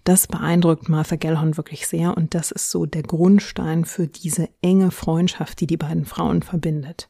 [0.03, 4.91] Das beeindruckt Martha Gellhorn wirklich sehr und das ist so der Grundstein für diese enge
[4.91, 7.09] Freundschaft, die die beiden Frauen verbindet.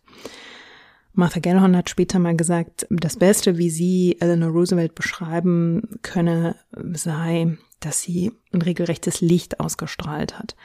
[1.14, 6.58] Martha Gellhorn hat später mal gesagt, das Beste, wie sie Eleanor Roosevelt beschreiben könne,
[6.94, 10.56] sei, dass sie ein regelrechtes Licht ausgestrahlt hat.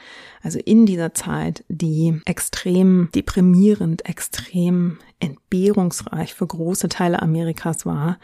[0.41, 8.17] Also in dieser Zeit, die extrem deprimierend, extrem entbehrungsreich für große Teile Amerikas war,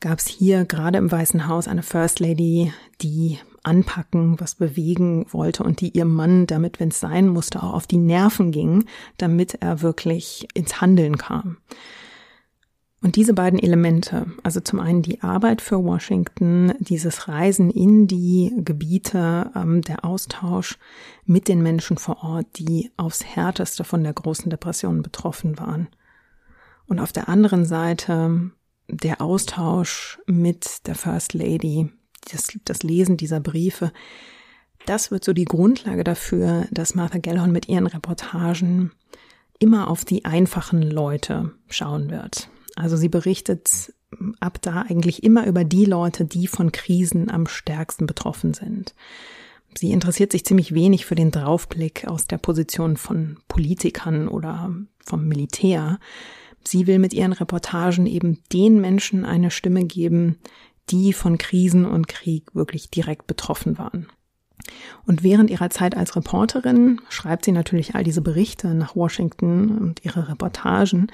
[0.00, 5.64] gab es hier gerade im Weißen Haus eine First Lady, die anpacken, was bewegen wollte
[5.64, 8.84] und die ihrem Mann damit, wenn es sein musste, auch auf die Nerven ging,
[9.16, 11.56] damit er wirklich ins Handeln kam.
[13.04, 18.50] Und diese beiden Elemente, also zum einen die Arbeit für Washington, dieses Reisen in die
[18.56, 20.78] Gebiete, ähm, der Austausch
[21.26, 25.88] mit den Menschen vor Ort, die aufs härteste von der großen Depression betroffen waren.
[26.86, 28.50] Und auf der anderen Seite
[28.88, 31.90] der Austausch mit der First Lady,
[32.32, 33.92] das, das Lesen dieser Briefe,
[34.86, 38.92] das wird so die Grundlage dafür, dass Martha Gellhorn mit ihren Reportagen
[39.58, 42.48] immer auf die einfachen Leute schauen wird.
[42.76, 43.92] Also sie berichtet
[44.40, 48.94] ab da eigentlich immer über die Leute, die von Krisen am stärksten betroffen sind.
[49.76, 54.72] Sie interessiert sich ziemlich wenig für den Draufblick aus der Position von Politikern oder
[55.04, 55.98] vom Militär,
[56.66, 60.38] Sie will mit ihren Reportagen eben den Menschen eine Stimme geben,
[60.90, 64.08] die von Krisen und Krieg wirklich direkt betroffen waren.
[65.06, 70.04] Und während ihrer Zeit als Reporterin schreibt sie natürlich all diese Berichte nach Washington und
[70.04, 71.08] ihre Reportagen.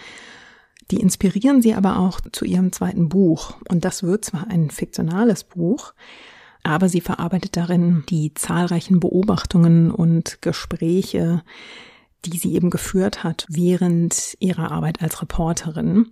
[0.91, 3.55] Die inspirieren sie aber auch zu ihrem zweiten Buch.
[3.69, 5.95] Und das wird zwar ein fiktionales Buch,
[6.63, 11.43] aber sie verarbeitet darin die zahlreichen Beobachtungen und Gespräche,
[12.25, 16.09] die sie eben geführt hat während ihrer Arbeit als Reporterin.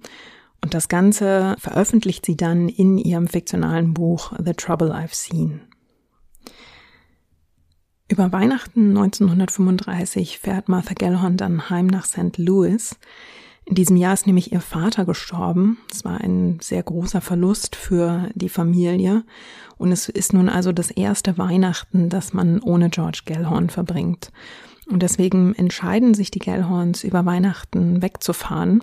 [0.61, 5.61] Und das Ganze veröffentlicht sie dann in ihrem fiktionalen Buch The Trouble I've Seen.
[8.11, 12.39] Über Weihnachten 1935 fährt Martha Gellhorn dann heim nach St.
[12.39, 12.97] Louis.
[13.69, 15.77] In diesem Jahr ist nämlich ihr Vater gestorben.
[15.93, 19.25] Es war ein sehr großer Verlust für die Familie.
[19.77, 24.33] Und es ist nun also das erste Weihnachten, das man ohne George Gellhorn verbringt.
[24.91, 28.83] Und deswegen entscheiden sich die Gellhorns über Weihnachten wegzufahren.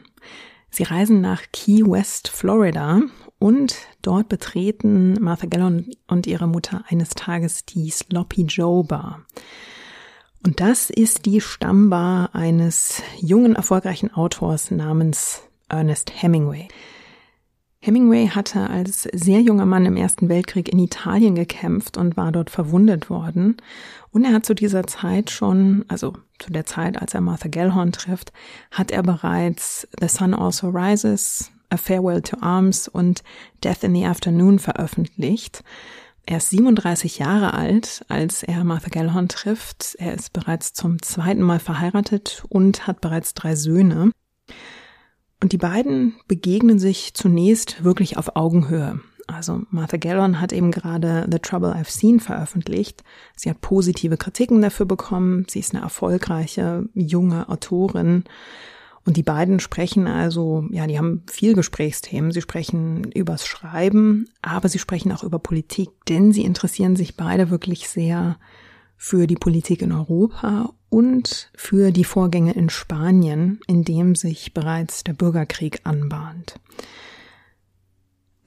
[0.69, 3.01] Sie reisen nach Key West, Florida
[3.39, 9.25] und dort betreten Martha Gellhorn und ihre Mutter eines Tages die Sloppy Joe Bar.
[10.45, 16.67] Und das ist die Stammbar eines jungen, erfolgreichen Autors namens Ernest Hemingway.
[17.79, 22.51] Hemingway hatte als sehr junger Mann im Ersten Weltkrieg in Italien gekämpft und war dort
[22.51, 23.57] verwundet worden.
[24.11, 27.91] Und er hat zu dieser Zeit schon, also zu der Zeit, als er Martha Gellhorn
[27.91, 28.31] trifft,
[28.69, 33.23] hat er bereits The Sun Also Rises, A Farewell to Arms und
[33.63, 35.63] Death in the Afternoon veröffentlicht.
[36.27, 39.95] Er ist 37 Jahre alt, als er Martha Gellhorn trifft.
[39.99, 44.11] Er ist bereits zum zweiten Mal verheiratet und hat bereits drei Söhne.
[45.41, 48.99] Und die beiden begegnen sich zunächst wirklich auf Augenhöhe.
[49.27, 53.03] Also Martha Gellhorn hat eben gerade The Trouble I've Seen veröffentlicht.
[53.35, 55.45] Sie hat positive Kritiken dafür bekommen.
[55.47, 58.23] Sie ist eine erfolgreiche junge Autorin.
[59.05, 62.31] Und die beiden sprechen also, ja, die haben viel Gesprächsthemen.
[62.31, 67.51] Sie sprechen übers Schreiben, aber sie sprechen auch über Politik, denn sie interessieren sich beide
[67.51, 68.37] wirklich sehr
[68.97, 75.03] für die Politik in Europa und für die Vorgänge in Spanien, in dem sich bereits
[75.03, 76.59] der Bürgerkrieg anbahnt.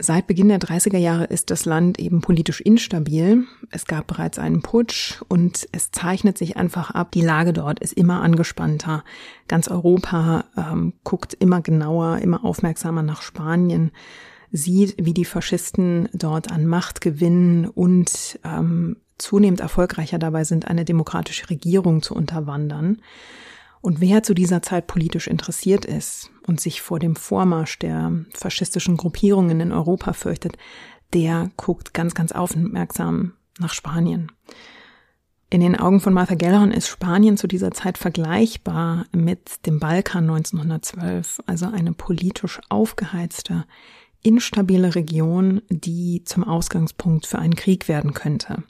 [0.01, 3.45] Seit Beginn der 30er Jahre ist das Land eben politisch instabil.
[3.73, 7.95] Es gab bereits einen Putsch und es zeichnet sich einfach ab, die Lage dort ist
[7.95, 9.03] immer angespannter.
[9.49, 13.91] Ganz Europa ähm, guckt immer genauer, immer aufmerksamer nach Spanien,
[14.53, 20.85] sieht, wie die Faschisten dort an Macht gewinnen und ähm, zunehmend erfolgreicher dabei sind, eine
[20.85, 23.03] demokratische Regierung zu unterwandern.
[23.81, 28.97] Und wer zu dieser Zeit politisch interessiert ist und sich vor dem Vormarsch der faschistischen
[28.97, 30.57] Gruppierungen in Europa fürchtet,
[31.13, 34.33] der guckt ganz, ganz aufmerksam nach Spanien.
[35.51, 40.29] In den Augen von Martha Gellhorn ist Spanien zu dieser Zeit vergleichbar mit dem Balkan
[40.29, 43.65] 1912, also eine politisch aufgeheizte,
[44.23, 48.63] instabile Region, die zum Ausgangspunkt für einen Krieg werden könnte.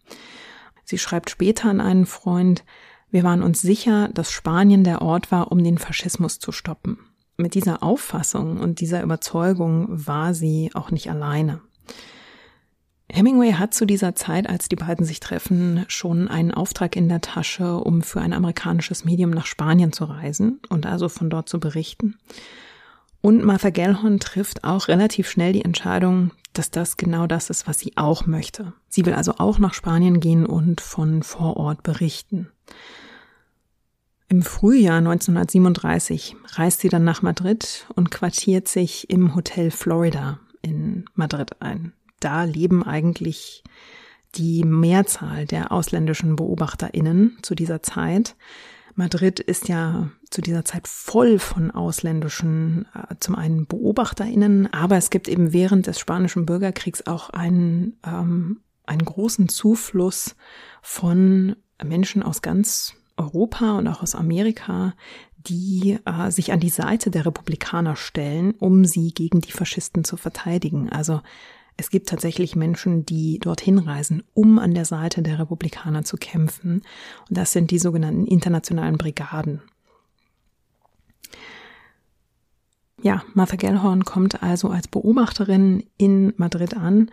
[0.84, 2.64] Sie schreibt später an einen Freund,
[3.10, 6.98] wir waren uns sicher, dass Spanien der Ort war, um den Faschismus zu stoppen.
[7.36, 11.60] Mit dieser Auffassung und dieser Überzeugung war sie auch nicht alleine.
[13.10, 17.22] Hemingway hat zu dieser Zeit, als die beiden sich treffen, schon einen Auftrag in der
[17.22, 21.58] Tasche, um für ein amerikanisches Medium nach Spanien zu reisen und also von dort zu
[21.58, 22.18] berichten.
[23.20, 27.78] Und Martha Gellhorn trifft auch relativ schnell die Entscheidung, dass das genau das ist, was
[27.78, 28.72] sie auch möchte.
[28.88, 32.50] Sie will also auch nach Spanien gehen und von vor Ort berichten.
[34.28, 41.06] Im Frühjahr 1937 reist sie dann nach Madrid und quartiert sich im Hotel Florida in
[41.14, 41.94] Madrid ein.
[42.20, 43.64] Da leben eigentlich
[44.34, 48.36] die Mehrzahl der ausländischen Beobachterinnen zu dieser Zeit.
[48.98, 55.10] Madrid ist ja zu dieser Zeit voll von ausländischen, äh, zum einen Beobachterinnen, aber es
[55.10, 60.34] gibt eben während des spanischen Bürgerkriegs auch einen, ähm, einen großen Zufluss
[60.82, 64.94] von Menschen aus ganz Europa und auch aus Amerika,
[65.36, 70.16] die äh, sich an die Seite der Republikaner stellen, um sie gegen die Faschisten zu
[70.16, 70.90] verteidigen.
[70.90, 71.20] Also
[71.78, 76.82] es gibt tatsächlich Menschen, die dorthin reisen, um an der Seite der Republikaner zu kämpfen.
[77.28, 79.62] Und das sind die sogenannten internationalen Brigaden.
[83.00, 87.12] Ja, Martha Gellhorn kommt also als Beobachterin in Madrid an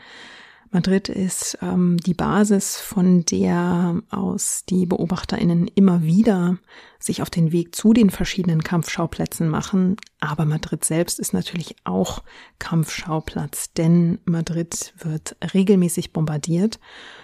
[0.76, 6.58] Madrid ist ähm, die Basis, von der aus die Beobachterinnen immer wieder
[7.00, 9.96] sich auf den Weg zu den verschiedenen Kampfschauplätzen machen.
[10.20, 12.24] Aber Madrid selbst ist natürlich auch
[12.60, 16.82] Kampfschauplatz, denn Madrid wird regelmäßig bombardiert.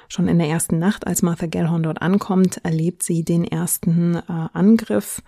[0.08, 4.22] Schon in der ersten Nacht, als Martha Gellhorn dort ankommt, erlebt sie den ersten äh,
[4.54, 5.22] Angriff.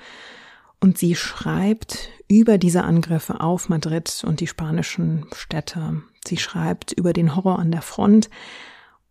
[0.83, 7.13] Und sie schreibt über diese Angriffe auf Madrid und die spanischen Städte Sie schreibt über
[7.13, 8.29] den Horror an der Front,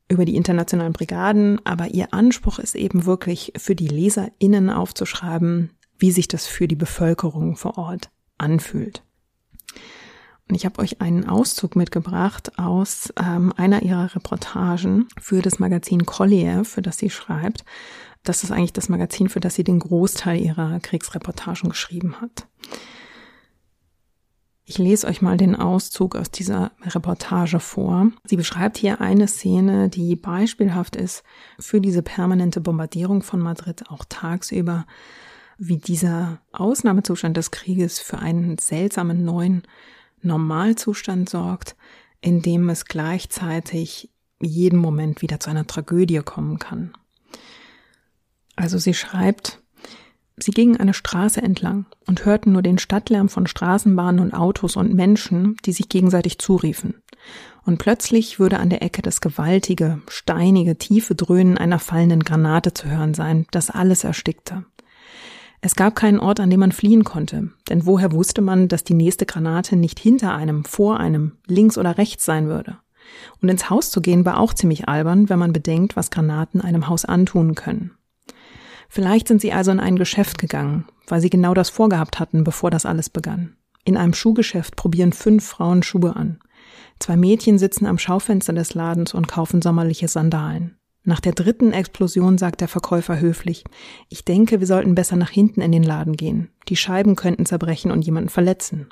[0.09, 6.11] über die internationalen Brigaden, aber ihr Anspruch ist eben wirklich für die LeserInnen aufzuschreiben, wie
[6.11, 9.03] sich das für die Bevölkerung vor Ort anfühlt.
[10.49, 16.05] Und ich habe euch einen Auszug mitgebracht aus ähm, einer ihrer Reportagen für das Magazin
[16.05, 17.65] Collier, für das sie schreibt.
[18.23, 22.47] Das ist eigentlich das Magazin, für das sie den Großteil ihrer Kriegsreportagen geschrieben hat.
[24.65, 28.13] Ich lese euch mal den Auszug aus dieser Reportage vor.
[28.25, 31.25] Sie beschreibt hier eine Szene, die beispielhaft ist
[31.59, 34.87] für diese permanente Bombardierung von Madrid, auch tagsüber,
[35.59, 39.63] wie dieser Ausnahmezustand des Krieges für einen seltsamen neuen
[40.23, 41.77] Normalzustand sorgt,
[42.21, 46.93] in dem es gleichzeitig jeden Moment wieder zu einer Tragödie kommen kann.
[48.57, 49.63] Also sie schreibt,
[50.37, 54.95] Sie gingen eine Straße entlang und hörten nur den Stadtlärm von Straßenbahnen und Autos und
[54.95, 56.95] Menschen, die sich gegenseitig zuriefen.
[57.65, 62.91] Und plötzlich würde an der Ecke das gewaltige, steinige, tiefe Dröhnen einer fallenden Granate zu
[62.91, 64.65] hören sein, das alles erstickte.
[65.61, 68.95] Es gab keinen Ort, an dem man fliehen konnte, denn woher wusste man, dass die
[68.95, 72.79] nächste Granate nicht hinter einem, vor einem, links oder rechts sein würde?
[73.41, 76.89] Und ins Haus zu gehen war auch ziemlich albern, wenn man bedenkt, was Granaten einem
[76.89, 77.93] Haus antun können.
[78.95, 82.71] Vielleicht sind sie also in ein Geschäft gegangen, weil sie genau das vorgehabt hatten, bevor
[82.71, 83.57] das alles begann.
[83.87, 86.41] In einem Schuhgeschäft probieren fünf Frauen Schuhe an.
[86.99, 90.77] Zwei Mädchen sitzen am Schaufenster des Ladens und kaufen sommerliche Sandalen.
[91.05, 93.65] Nach der dritten Explosion sagt der Verkäufer höflich,
[94.11, 96.51] ich denke, wir sollten besser nach hinten in den Laden gehen.
[96.69, 98.91] Die Scheiben könnten zerbrechen und jemanden verletzen.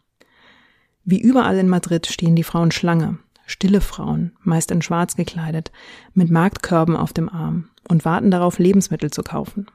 [1.05, 3.19] Wie überall in Madrid stehen die Frauen Schlange.
[3.45, 5.73] Stille Frauen, meist in schwarz gekleidet,
[6.15, 9.67] mit Marktkörben auf dem Arm und warten darauf, Lebensmittel zu kaufen.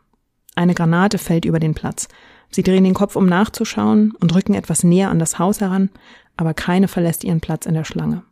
[0.56, 2.08] Eine Granate fällt über den Platz.
[2.50, 5.89] Sie drehen den Kopf, um nachzuschauen und rücken etwas näher an das Haus heran,
[6.38, 8.24] aber keine verlässt ihren Platz in der Schlange.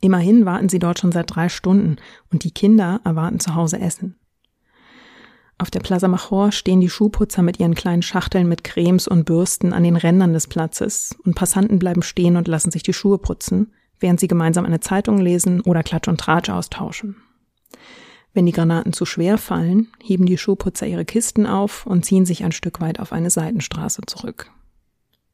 [0.00, 1.96] Immerhin warten sie dort schon seit drei Stunden
[2.30, 4.16] und die Kinder erwarten zu Hause Essen.
[5.56, 9.72] Auf der Plaza Major stehen die Schuhputzer mit ihren kleinen Schachteln mit Cremes und Bürsten
[9.72, 13.72] an den Rändern des Platzes und Passanten bleiben stehen und lassen sich die Schuhe putzen,
[14.00, 17.16] während sie gemeinsam eine Zeitung lesen oder Klatsch und Tratsch austauschen.
[18.34, 22.42] Wenn die Granaten zu schwer fallen, heben die Schuhputzer ihre Kisten auf und ziehen sich
[22.44, 24.50] ein Stück weit auf eine Seitenstraße zurück.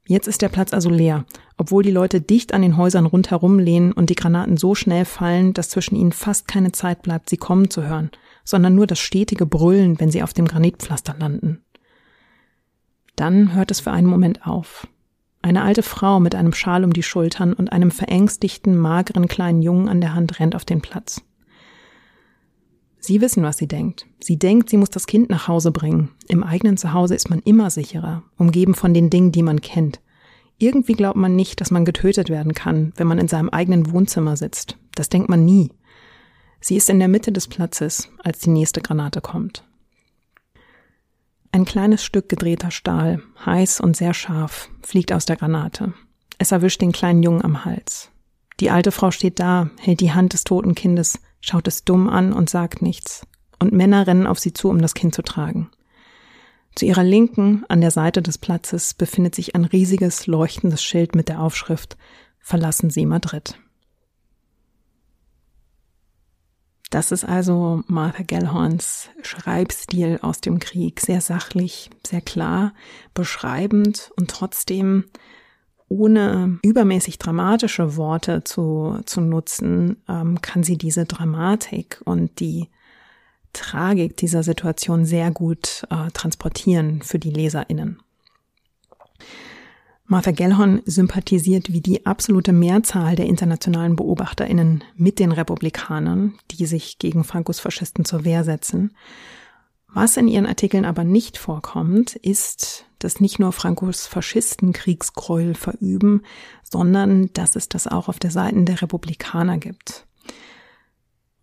[0.06, 1.24] Jetzt ist der Platz also leer,
[1.56, 5.54] obwohl die Leute dicht an den Häusern rundherum lehnen und die Granaten so schnell fallen,
[5.54, 8.10] dass zwischen ihnen fast keine Zeit bleibt, sie kommen zu hören,
[8.44, 11.62] sondern nur das stetige Brüllen, wenn sie auf dem Granitpflaster landen.
[13.16, 14.86] Dann hört es für einen Moment auf.
[15.42, 19.88] Eine alte Frau mit einem Schal um die Schultern und einem verängstigten, mageren kleinen Jungen
[19.88, 21.22] an der Hand rennt auf den Platz.
[23.00, 24.06] Sie wissen, was sie denkt.
[24.20, 26.10] Sie denkt, sie muss das Kind nach Hause bringen.
[26.29, 30.00] Im eigenen Zuhause ist man immer sicherer, umgeben von den Dingen, die man kennt.
[30.58, 34.37] Irgendwie glaubt man nicht, dass man getötet werden kann, wenn man in seinem eigenen Wohnzimmer
[34.37, 34.77] sitzt.
[34.94, 35.72] Das denkt man nie.
[36.60, 39.64] Sie ist in der Mitte des Platzes, als die nächste Granate kommt.
[41.52, 45.94] Ein kleines Stück gedrehter Stahl, heiß und sehr scharf, fliegt aus der Granate.
[46.38, 48.10] Es erwischt den kleinen Jungen am Hals.
[48.60, 52.32] Die alte Frau steht da, hält die Hand des toten Kindes, schaut es dumm an
[52.32, 53.26] und sagt nichts.
[53.58, 55.70] Und Männer rennen auf sie zu, um das Kind zu tragen.
[56.74, 61.28] Zu ihrer Linken, an der Seite des Platzes, befindet sich ein riesiges, leuchtendes Schild mit
[61.28, 61.96] der Aufschrift
[62.38, 63.58] Verlassen Sie Madrid.
[66.90, 71.00] Das ist also Martha Gellhorns Schreibstil aus dem Krieg.
[71.00, 72.74] Sehr sachlich, sehr klar,
[73.14, 75.04] beschreibend und trotzdem
[75.90, 82.68] ohne übermäßig dramatische Worte zu, zu nutzen, ähm, kann sie diese Dramatik und die
[83.52, 87.98] Tragik dieser Situation sehr gut äh, transportieren für die LeserInnen.
[90.06, 96.98] Martha Gellhorn sympathisiert wie die absolute Mehrzahl der internationalen BeobachterInnen mit den Republikanern, die sich
[96.98, 98.92] gegen Frankos Faschisten zur Wehr setzen.
[99.92, 106.22] Was in ihren Artikeln aber nicht vorkommt, ist, dass nicht nur Frankos Faschisten Kriegsgräuel verüben,
[106.62, 110.06] sondern dass es das auch auf der Seite der Republikaner gibt.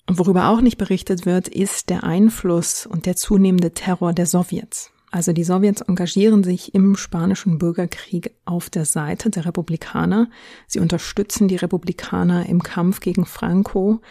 [0.08, 4.92] Und worüber auch nicht berichtet wird, ist der Einfluss und der zunehmende Terror der Sowjets.
[5.12, 10.30] Also die Sowjets engagieren sich im spanischen Bürgerkrieg auf der Seite der Republikaner.
[10.68, 14.02] Sie unterstützen die Republikaner im Kampf gegen Franco.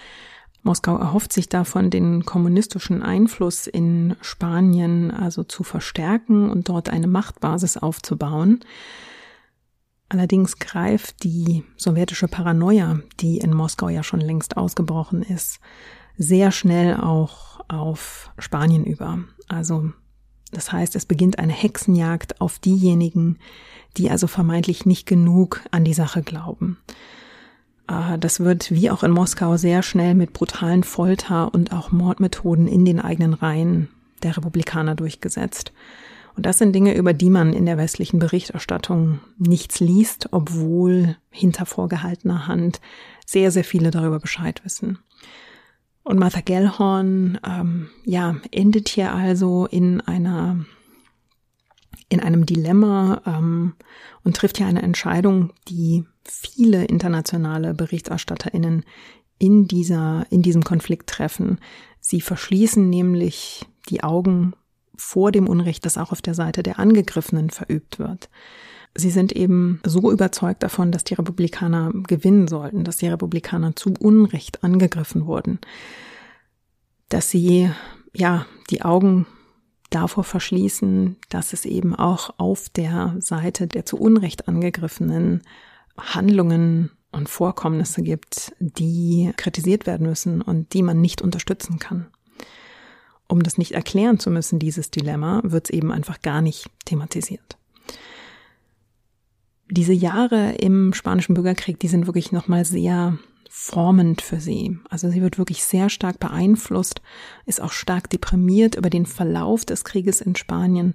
[0.67, 7.07] Moskau erhofft sich davon, den kommunistischen Einfluss in Spanien also zu verstärken und dort eine
[7.07, 8.61] Machtbasis aufzubauen.
[10.09, 15.61] Allerdings greift die sowjetische Paranoia, die in Moskau ja schon längst ausgebrochen ist,
[16.19, 19.21] sehr schnell auch auf Spanien über.
[19.49, 19.93] Also
[20.51, 23.39] das heißt, es beginnt eine Hexenjagd auf diejenigen,
[23.97, 26.79] die also vermeintlich nicht genug an die Sache glauben.
[27.89, 32.67] Äh, das wird wie auch in Moskau sehr schnell mit brutalen Folter und auch Mordmethoden
[32.67, 33.89] in den eigenen Reihen
[34.23, 35.73] der Republikaner durchgesetzt.
[36.37, 41.65] Und das sind Dinge, über die man in der westlichen Berichterstattung nichts liest, obwohl hinter
[41.65, 42.81] vorgehaltener Hand
[43.25, 44.99] sehr, sehr viele darüber Bescheid wissen.
[46.03, 50.65] Und Martha Gellhorn, ähm, ja, endet hier also in einer,
[52.11, 53.75] in einem Dilemma ähm,
[54.23, 58.85] und trifft hier eine Entscheidung, die viele internationale BerichterstatterInnen
[59.39, 61.59] in dieser, in diesem Konflikt treffen.
[62.01, 64.55] Sie verschließen nämlich die Augen
[64.97, 68.31] vor dem Unrecht, das auch auf der Seite der Angegriffenen verübt wird.
[68.95, 73.93] Sie sind eben so überzeugt davon, dass die Republikaner gewinnen sollten, dass die Republikaner zu
[73.99, 75.59] Unrecht angegriffen wurden,
[77.11, 77.71] dass sie
[78.15, 79.27] ja die Augen
[79.91, 85.43] davor verschließen, dass es eben auch auf der Seite der zu Unrecht angegriffenen
[85.99, 92.07] Handlungen und Vorkommnisse gibt, die kritisiert werden müssen und die man nicht unterstützen kann.
[93.29, 97.57] Um das nicht erklären zu müssen, dieses Dilemma, wird es eben einfach gar nicht thematisiert
[99.69, 103.19] diese Jahre im spanischen Bürgerkrieg, die sind wirklich nochmal sehr
[103.59, 104.79] formend für sie.
[104.91, 107.01] Also sie wird wirklich sehr stark beeinflusst,
[107.47, 110.95] ist auch stark deprimiert über den Verlauf des Krieges in Spanien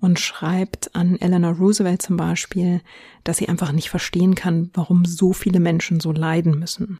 [0.00, 2.80] und schreibt an Eleanor Roosevelt zum Beispiel,
[3.22, 6.98] dass sie einfach nicht verstehen kann, warum so viele Menschen so leiden müssen.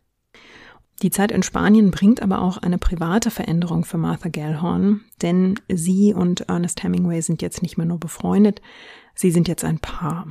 [1.02, 6.14] Die Zeit in Spanien bringt aber auch eine private Veränderung für Martha Gellhorn, denn sie
[6.14, 8.62] und Ernest Hemingway sind jetzt nicht mehr nur befreundet,
[9.14, 10.28] sie sind jetzt ein Paar.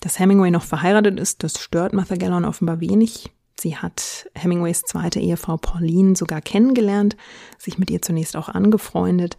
[0.00, 3.30] Dass Hemingway noch verheiratet ist, das stört Martha Gellhorn offenbar wenig.
[3.58, 7.16] Sie hat Hemingways zweite Ehefrau Pauline sogar kennengelernt,
[7.58, 9.38] sich mit ihr zunächst auch angefreundet,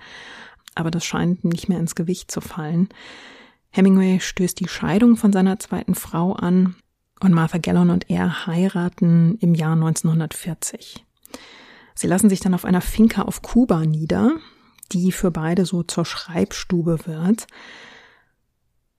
[0.74, 2.90] aber das scheint nicht mehr ins Gewicht zu fallen.
[3.70, 6.76] Hemingway stößt die Scheidung von seiner zweiten Frau an
[7.20, 11.06] und Martha Gellhorn und er heiraten im Jahr 1940.
[11.94, 14.34] Sie lassen sich dann auf einer Finca auf Kuba nieder,
[14.92, 17.48] die für beide so zur Schreibstube wird.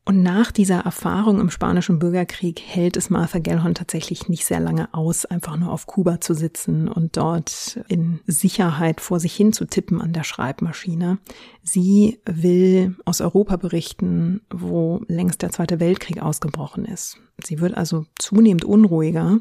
[0.09, 4.89] Und nach dieser Erfahrung im spanischen Bürgerkrieg hält es Martha Gellhorn tatsächlich nicht sehr lange
[4.95, 9.67] aus, einfach nur auf Kuba zu sitzen und dort in Sicherheit vor sich hin zu
[9.67, 11.19] tippen an der Schreibmaschine.
[11.63, 17.21] Sie will aus Europa berichten, wo längst der Zweite Weltkrieg ausgebrochen ist.
[17.45, 19.41] Sie wird also zunehmend unruhiger.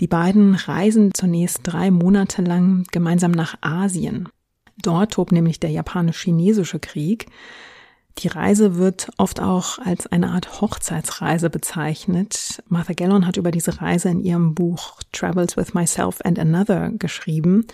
[0.00, 4.30] Die beiden reisen zunächst drei Monate lang gemeinsam nach Asien.
[4.80, 7.26] Dort tobt nämlich der japanisch-chinesische Krieg.
[8.18, 12.62] Die Reise wird oft auch als eine Art Hochzeitsreise bezeichnet.
[12.68, 17.66] Martha Gellon hat über diese Reise in ihrem Buch Travels with Myself and Another geschrieben.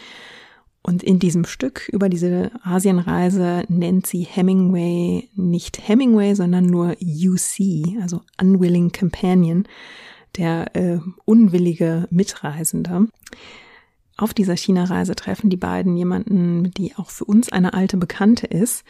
[0.83, 8.01] Und in diesem Stück über diese Asienreise nennt sie Hemingway nicht Hemingway, sondern nur UC,
[8.01, 9.65] also Unwilling Companion,
[10.39, 13.09] der äh, unwillige Mitreisende.
[14.17, 18.85] Auf dieser China-Reise treffen die beiden jemanden, die auch für uns eine alte Bekannte ist,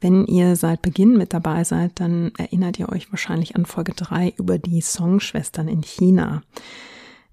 [0.00, 4.34] wenn ihr seit Beginn mit dabei seid, dann erinnert ihr euch wahrscheinlich an Folge 3
[4.36, 6.42] über die Songschwestern in China.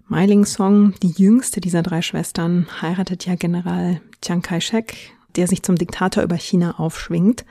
[0.07, 4.95] Meiling Song, die jüngste dieser drei Schwestern, heiratet ja General Chiang Kai-shek,
[5.35, 7.45] der sich zum Diktator über China aufschwingt.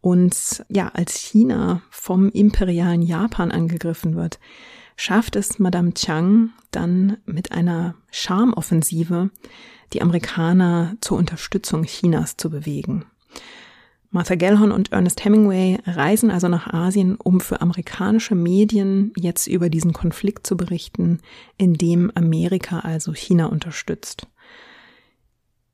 [0.00, 4.38] Und ja, als China vom imperialen Japan angegriffen wird,
[4.96, 9.30] schafft es Madame Chiang dann mit einer Charmoffensive,
[9.92, 13.04] die Amerikaner zur Unterstützung Chinas zu bewegen.
[14.12, 19.70] Martha Gellhorn und Ernest Hemingway reisen also nach Asien, um für amerikanische Medien jetzt über
[19.70, 21.20] diesen Konflikt zu berichten,
[21.56, 24.26] in dem Amerika also China unterstützt.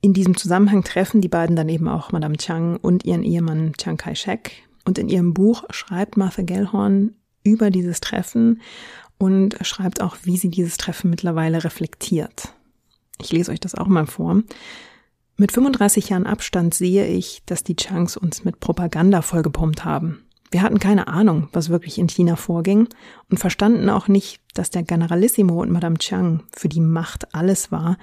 [0.03, 3.97] In diesem Zusammenhang treffen die beiden dann eben auch Madame Chiang und ihren Ehemann Chiang
[3.97, 4.53] Kai-shek.
[4.85, 8.61] Und in ihrem Buch schreibt Martha Gellhorn über dieses Treffen
[9.19, 12.53] und schreibt auch, wie sie dieses Treffen mittlerweile reflektiert.
[13.19, 14.43] Ich lese euch das auch mal vor.
[15.39, 20.23] Mit 35 Jahren Abstand sehe ich, dass die Changs uns mit Propaganda vollgepumpt haben.
[20.51, 22.89] Wir hatten keine Ahnung, was wirklich in China vorging
[23.31, 27.99] und verstanden auch nicht, dass der Generalissimo und Madame Chiang, für die Macht alles war,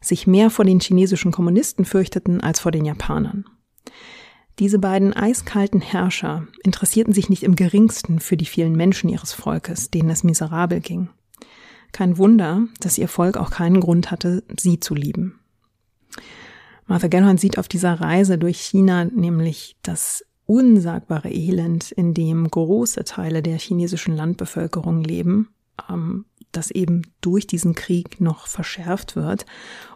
[0.00, 3.46] sich mehr vor den chinesischen Kommunisten fürchteten als vor den Japanern.
[4.60, 9.90] Diese beiden eiskalten Herrscher interessierten sich nicht im geringsten für die vielen Menschen ihres Volkes,
[9.90, 11.08] denen es miserabel ging.
[11.90, 15.40] Kein Wunder, dass ihr Volk auch keinen Grund hatte, sie zu lieben.
[16.86, 23.04] Martha Gellhorn sieht auf dieser Reise durch China nämlich das unsagbare Elend, in dem große
[23.04, 25.48] Teile der chinesischen Landbevölkerung leben,
[25.90, 29.44] ähm, das eben durch diesen Krieg noch verschärft wird.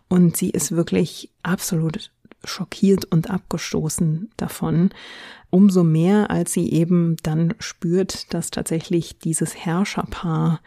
[0.08, 2.10] Und sie ist wirklich absolut
[2.44, 4.90] schockiert und abgestoßen davon.
[5.50, 10.60] Umso mehr, als sie eben dann spürt, dass tatsächlich dieses Herrscherpaar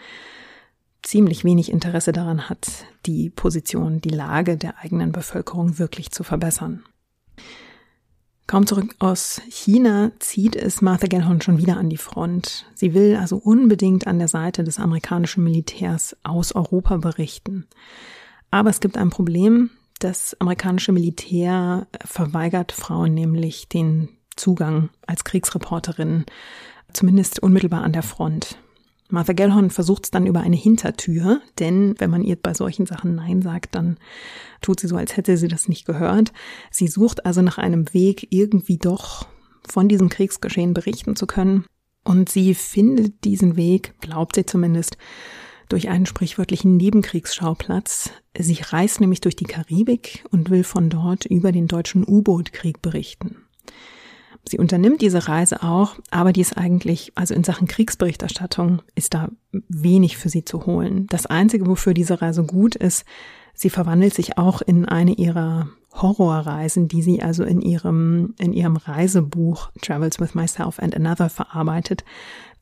[1.04, 6.84] ziemlich wenig Interesse daran hat, die Position, die Lage der eigenen Bevölkerung wirklich zu verbessern.
[8.48, 12.66] Kaum zurück aus China zieht es Martha Gellhorn schon wieder an die Front.
[12.76, 17.68] Sie will also unbedingt an der Seite des amerikanischen Militärs aus Europa berichten.
[18.52, 19.70] Aber es gibt ein Problem.
[20.00, 26.26] Das amerikanische Militär verweigert Frauen nämlich den Zugang als Kriegsreporterin,
[26.92, 28.58] zumindest unmittelbar an der Front.
[29.14, 33.14] Martha Gellhorn versucht es dann über eine Hintertür, denn wenn man ihr bei solchen Sachen
[33.14, 33.98] Nein sagt, dann
[34.60, 36.34] tut sie so, als hätte sie das nicht gehört.
[36.72, 39.28] Sie sucht also nach einem Weg, irgendwie doch
[39.70, 41.66] von diesem Kriegsgeschehen berichten zu können.
[42.04, 44.98] Und sie findet diesen Weg, glaubt sie zumindest,
[45.70, 48.10] durch einen sprichwörtlichen Nebenkriegsschauplatz.
[48.36, 53.44] Sie reist nämlich durch die Karibik und will von dort über den deutschen U-Boot-Krieg berichten.
[54.48, 59.30] Sie unternimmt diese Reise auch, aber die ist eigentlich, also in Sachen Kriegsberichterstattung, ist da
[59.70, 61.08] wenig für sie zu holen.
[61.08, 63.06] Das Einzige, wofür diese Reise gut ist,
[63.54, 68.78] sie verwandelt sich auch in eine ihrer Horrorreisen, die sie also in ihrem, in ihrem
[68.78, 72.04] Reisebuch Travels with Myself and Another verarbeitet.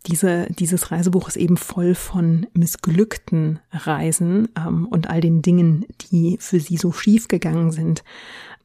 [0.07, 6.37] Diese, dieses Reisebuch ist eben voll von missglückten Reisen ähm, und all den Dingen, die
[6.39, 8.03] für sie so schief gegangen sind.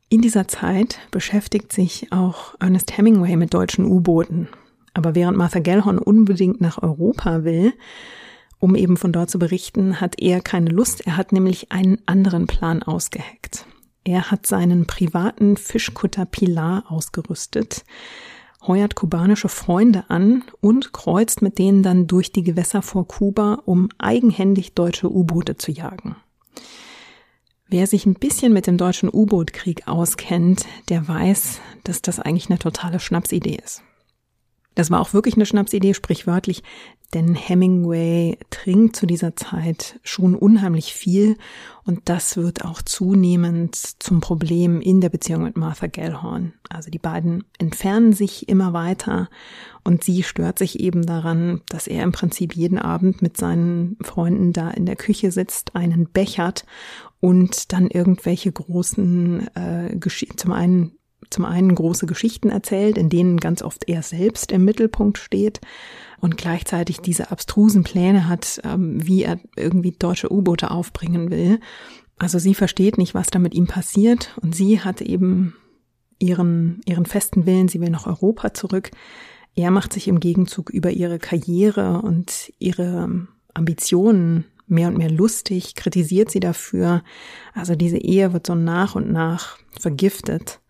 [0.08, 4.48] In dieser Zeit beschäftigt sich auch Ernest Hemingway mit deutschen U-Booten.
[4.94, 7.74] Aber während Martha Gellhorn unbedingt nach Europa will,
[8.58, 11.06] um eben von dort zu berichten, hat er keine Lust.
[11.06, 13.66] Er hat nämlich einen anderen Plan ausgeheckt.
[14.04, 17.84] Er hat seinen privaten Fischkutter Pilar ausgerüstet
[18.66, 23.88] heuert kubanische Freunde an und kreuzt mit denen dann durch die Gewässer vor Kuba, um
[23.98, 26.16] eigenhändig deutsche U-Boote zu jagen.
[27.68, 32.60] Wer sich ein bisschen mit dem deutschen U-Boot-Krieg auskennt, der weiß, dass das eigentlich eine
[32.60, 33.82] totale Schnapsidee ist.
[34.76, 36.62] Das war auch wirklich eine Schnapsidee, sprichwörtlich,
[37.14, 41.36] denn Hemingway trinkt zu dieser Zeit schon unheimlich viel
[41.84, 46.52] und das wird auch zunehmend zum Problem in der Beziehung mit Martha Gellhorn.
[46.68, 49.28] Also die beiden entfernen sich immer weiter
[49.84, 54.52] und sie stört sich eben daran, dass er im Prinzip jeden Abend mit seinen Freunden
[54.52, 56.66] da in der Küche sitzt, einen bechert
[57.20, 59.98] und dann irgendwelche großen äh,
[60.36, 60.92] zum einen
[61.30, 65.60] zum einen große Geschichten erzählt, in denen ganz oft er selbst im Mittelpunkt steht
[66.20, 71.60] und gleichzeitig diese abstrusen Pläne hat, ähm, wie er irgendwie deutsche U-Boote aufbringen will.
[72.18, 75.54] Also sie versteht nicht, was da mit ihm passiert und sie hat eben
[76.18, 78.90] ihren, ihren festen Willen, sie will nach Europa zurück.
[79.54, 85.74] Er macht sich im Gegenzug über ihre Karriere und ihre Ambitionen mehr und mehr lustig,
[85.74, 87.02] kritisiert sie dafür.
[87.54, 90.60] Also diese Ehe wird so nach und nach vergiftet.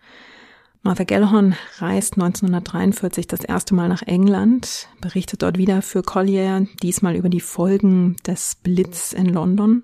[0.86, 7.16] Martha Gellhorn reist 1943 das erste Mal nach England, berichtet dort wieder für Collier, diesmal
[7.16, 9.82] über die Folgen des Blitz in London,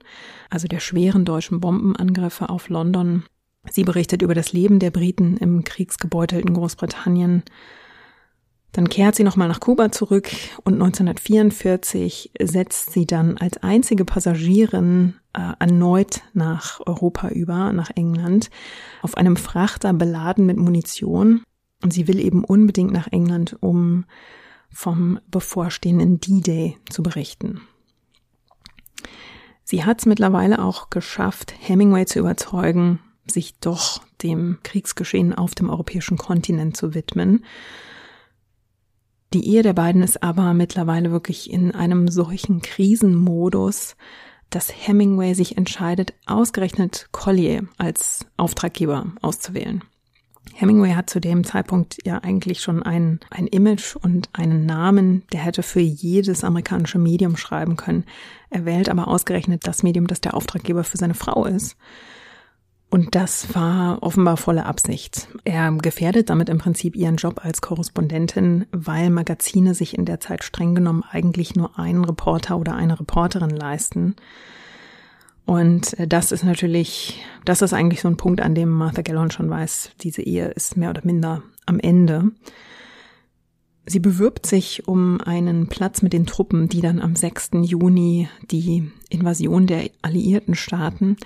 [0.48, 3.24] also der schweren deutschen Bombenangriffe auf London.
[3.68, 7.42] Sie berichtet über das Leben der Briten im kriegsgebeutelten Großbritannien,
[8.72, 10.30] dann kehrt sie nochmal nach Kuba zurück
[10.64, 18.50] und 1944 setzt sie dann als einzige Passagierin äh, erneut nach Europa über, nach England,
[19.02, 21.42] auf einem Frachter beladen mit Munition.
[21.82, 24.04] Und sie will eben unbedingt nach England, um
[24.70, 27.60] vom bevorstehenden D-Day zu berichten.
[29.64, 35.70] Sie hat es mittlerweile auch geschafft, Hemingway zu überzeugen, sich doch dem Kriegsgeschehen auf dem
[35.70, 37.44] europäischen Kontinent zu widmen.
[39.32, 43.96] Die Ehe der beiden ist aber mittlerweile wirklich in einem solchen Krisenmodus,
[44.50, 49.82] dass Hemingway sich entscheidet, ausgerechnet Collier als Auftraggeber auszuwählen.
[50.52, 55.40] Hemingway hat zu dem Zeitpunkt ja eigentlich schon ein, ein Image und einen Namen, der
[55.40, 58.04] hätte für jedes amerikanische Medium schreiben können.
[58.50, 61.76] Er wählt aber ausgerechnet das Medium, das der Auftraggeber für seine Frau ist.
[62.92, 65.26] Und das war offenbar volle Absicht.
[65.44, 70.44] Er gefährdet damit im Prinzip ihren Job als Korrespondentin, weil Magazine sich in der Zeit
[70.44, 74.14] streng genommen eigentlich nur einen Reporter oder eine Reporterin leisten.
[75.46, 79.30] Und äh, das ist natürlich, das ist eigentlich so ein Punkt, an dem Martha Gellhorn
[79.30, 82.30] schon weiß, diese Ehe ist mehr oder minder am Ende.
[83.86, 87.52] Sie bewirbt sich um einen Platz mit den Truppen, die dann am 6.
[87.62, 91.16] Juni die Invasion der Alliierten starten.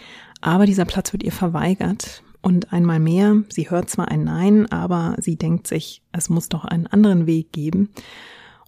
[0.40, 2.22] Aber dieser Platz wird ihr verweigert.
[2.42, 6.64] Und einmal mehr, sie hört zwar ein Nein, aber sie denkt sich, es muss doch
[6.64, 7.90] einen anderen Weg geben.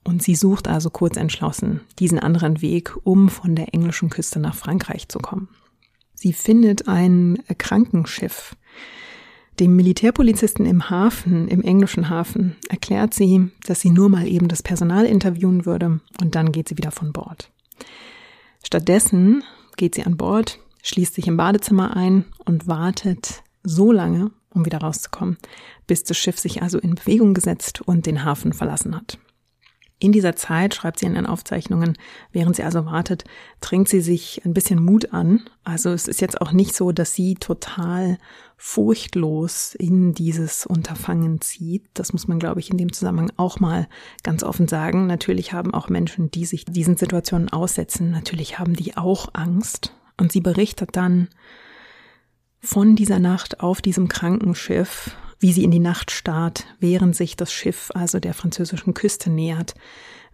[0.02, 4.56] Und sie sucht also kurz entschlossen diesen anderen Weg, um von der englischen Küste nach
[4.56, 5.48] Frankreich zu kommen.
[6.14, 8.56] Sie findet ein Krankenschiff,
[9.60, 14.62] dem Militärpolizisten im Hafen, im englischen Hafen, erklärt sie, dass sie nur mal eben das
[14.62, 17.50] Personal interviewen würde und dann geht sie wieder von Bord.
[18.64, 19.44] Stattdessen
[19.76, 24.78] geht sie an Bord, schließt sich im Badezimmer ein und wartet so lange, um wieder
[24.78, 25.38] rauszukommen,
[25.86, 29.18] bis das Schiff sich also in Bewegung gesetzt und den Hafen verlassen hat.
[30.00, 31.98] In dieser Zeit, schreibt sie in ihren Aufzeichnungen,
[32.30, 33.24] während sie also wartet,
[33.60, 35.40] trinkt sie sich ein bisschen Mut an.
[35.64, 38.18] Also es ist jetzt auch nicht so, dass sie total
[38.56, 41.84] furchtlos in dieses Unterfangen zieht.
[41.94, 43.88] Das muss man, glaube ich, in dem Zusammenhang auch mal
[44.22, 45.08] ganz offen sagen.
[45.08, 49.92] Natürlich haben auch Menschen, die sich diesen Situationen aussetzen, natürlich haben die auch Angst.
[50.18, 51.28] Und sie berichtet dann
[52.60, 57.52] von dieser Nacht auf diesem Krankenschiff wie sie in die Nacht starrt, während sich das
[57.52, 59.74] Schiff also der französischen Küste nähert,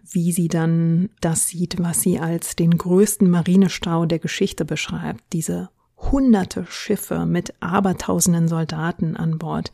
[0.03, 5.69] wie sie dann das sieht, was sie als den größten Marinestau der Geschichte beschreibt, diese
[5.97, 9.71] hunderte Schiffe mit abertausenden Soldaten an Bord,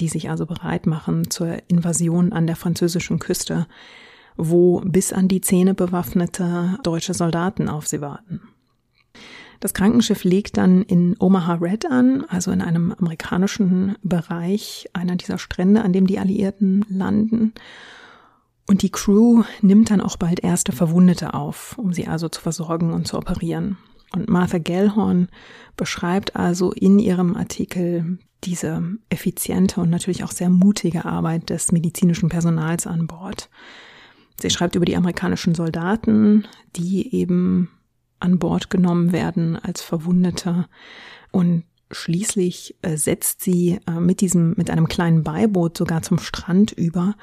[0.00, 3.66] die sich also bereit machen zur Invasion an der französischen Küste,
[4.36, 8.40] wo bis an die Zähne bewaffnete deutsche Soldaten auf sie warten.
[9.62, 15.38] Das Krankenschiff legt dann in Omaha Red an, also in einem amerikanischen Bereich, einer dieser
[15.38, 17.54] Strände, an dem die Alliierten landen.
[18.66, 22.92] Und die Crew nimmt dann auch bald erste Verwundete auf, um sie also zu versorgen
[22.92, 23.78] und zu operieren.
[24.12, 25.28] Und Martha Gellhorn
[25.76, 32.28] beschreibt also in ihrem Artikel diese effiziente und natürlich auch sehr mutige Arbeit des medizinischen
[32.28, 33.48] Personals an Bord.
[34.40, 37.68] Sie schreibt über die amerikanischen Soldaten, die eben
[38.22, 40.66] an Bord genommen werden als Verwundete
[41.30, 41.64] und
[41.94, 47.14] Schließlich äh, setzt sie äh, mit diesem, mit einem kleinen Beiboot sogar zum Strand über,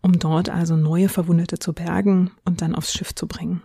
[0.00, 3.62] um dort also neue Verwundete zu bergen und dann aufs Schiff zu bringen.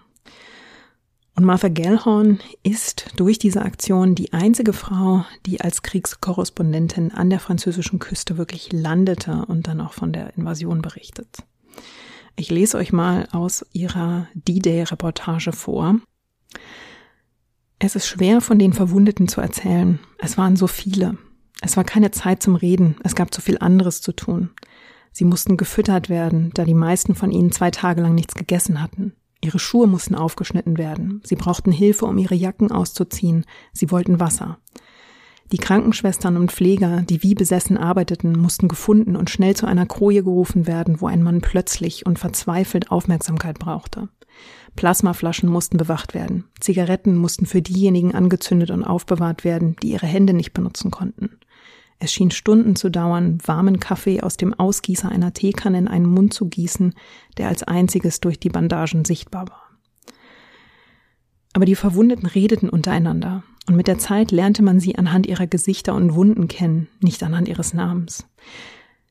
[1.35, 7.39] Und Martha Gellhorn ist durch diese Aktion die einzige Frau, die als Kriegskorrespondentin an der
[7.39, 11.45] französischen Küste wirklich landete und dann auch von der Invasion berichtet.
[12.35, 15.95] Ich lese euch mal aus ihrer D-Day-Reportage vor.
[17.81, 19.99] Es ist schwer, von den Verwundeten zu erzählen.
[20.17, 21.17] Es waren so viele.
[21.61, 22.97] Es war keine Zeit zum Reden.
[23.05, 24.49] Es gab zu viel anderes zu tun.
[25.13, 29.13] Sie mussten gefüttert werden, da die meisten von ihnen zwei Tage lang nichts gegessen hatten.
[29.41, 31.21] Ihre Schuhe mussten aufgeschnitten werden.
[31.23, 33.45] Sie brauchten Hilfe, um ihre Jacken auszuziehen.
[33.71, 34.59] Sie wollten Wasser.
[35.53, 40.21] Die Krankenschwestern und Pfleger, die wie besessen arbeiteten, mussten gefunden und schnell zu einer Koje
[40.21, 44.09] gerufen werden, wo ein Mann plötzlich und verzweifelt Aufmerksamkeit brauchte.
[44.75, 46.45] Plasmaflaschen mussten bewacht werden.
[46.59, 51.39] Zigaretten mussten für diejenigen angezündet und aufbewahrt werden, die ihre Hände nicht benutzen konnten.
[51.99, 56.33] Es schien Stunden zu dauern, warmen Kaffee aus dem Ausgießer einer Teekanne in einen Mund
[56.33, 56.93] zu gießen,
[57.37, 59.63] der als einziges durch die Bandagen sichtbar war.
[61.53, 65.93] Aber die Verwundeten redeten untereinander, und mit der Zeit lernte man sie anhand ihrer Gesichter
[65.93, 68.25] und Wunden kennen, nicht anhand ihres Namens.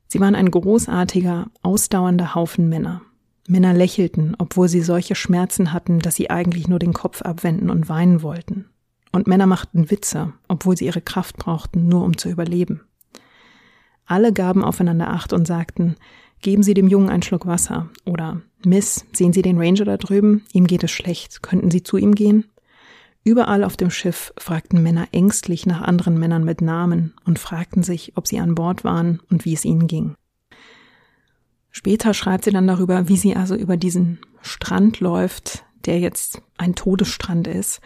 [0.08, 3.02] Sie waren ein großartiger, ausdauernder Haufen Männer.
[3.48, 7.88] Männer lächelten, obwohl sie solche Schmerzen hatten, dass sie eigentlich nur den Kopf abwenden und
[7.88, 8.66] weinen wollten.
[9.10, 12.82] Und Männer machten Witze, obwohl sie ihre Kraft brauchten, nur um zu überleben.
[14.04, 15.96] Alle gaben aufeinander Acht und sagten,
[16.40, 20.44] geben Sie dem Jungen einen Schluck Wasser oder Miss, sehen Sie den Ranger da drüben?
[20.52, 21.42] Ihm geht es schlecht.
[21.42, 22.44] Könnten Sie zu ihm gehen?
[23.24, 28.12] Überall auf dem Schiff fragten Männer ängstlich nach anderen Männern mit Namen und fragten sich,
[28.16, 30.14] ob sie an Bord waren und wie es ihnen ging.
[31.70, 36.74] Später schreibt sie dann darüber, wie sie also über diesen Strand läuft, der jetzt ein
[36.74, 37.80] Todesstrand ist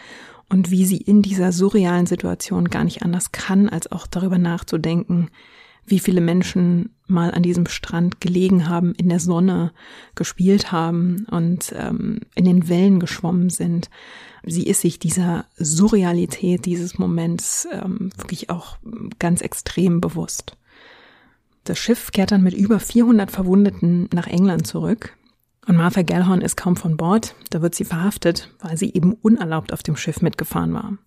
[0.49, 5.31] und wie sie in dieser surrealen Situation gar nicht anders kann, als auch darüber nachzudenken,
[5.85, 9.73] wie viele Menschen mal an diesem Strand gelegen haben, in der Sonne
[10.15, 13.91] gespielt haben und ähm, in den Wellen geschwommen sind.
[14.45, 18.79] Sie ist sich dieser Surrealität dieses Moments ähm, wirklich auch
[19.19, 20.57] ganz extrem bewusst.
[21.65, 25.17] Das Schiff kehrt dann mit über 400 Verwundeten nach England zurück.
[25.67, 27.37] Und Martha Gellhorn ist kaum von Bord.
[27.51, 30.99] Da wird sie verhaftet, weil sie eben unerlaubt auf dem Schiff mitgefahren war.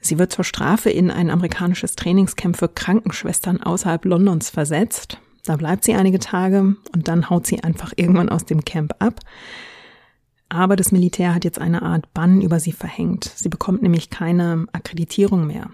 [0.00, 5.18] Sie wird zur Strafe in ein amerikanisches Trainingscamp für Krankenschwestern außerhalb Londons versetzt.
[5.44, 9.20] Da bleibt sie einige Tage und dann haut sie einfach irgendwann aus dem Camp ab.
[10.52, 13.32] Aber das Militär hat jetzt eine Art Bann über sie verhängt.
[13.36, 15.70] Sie bekommt nämlich keine Akkreditierung mehr.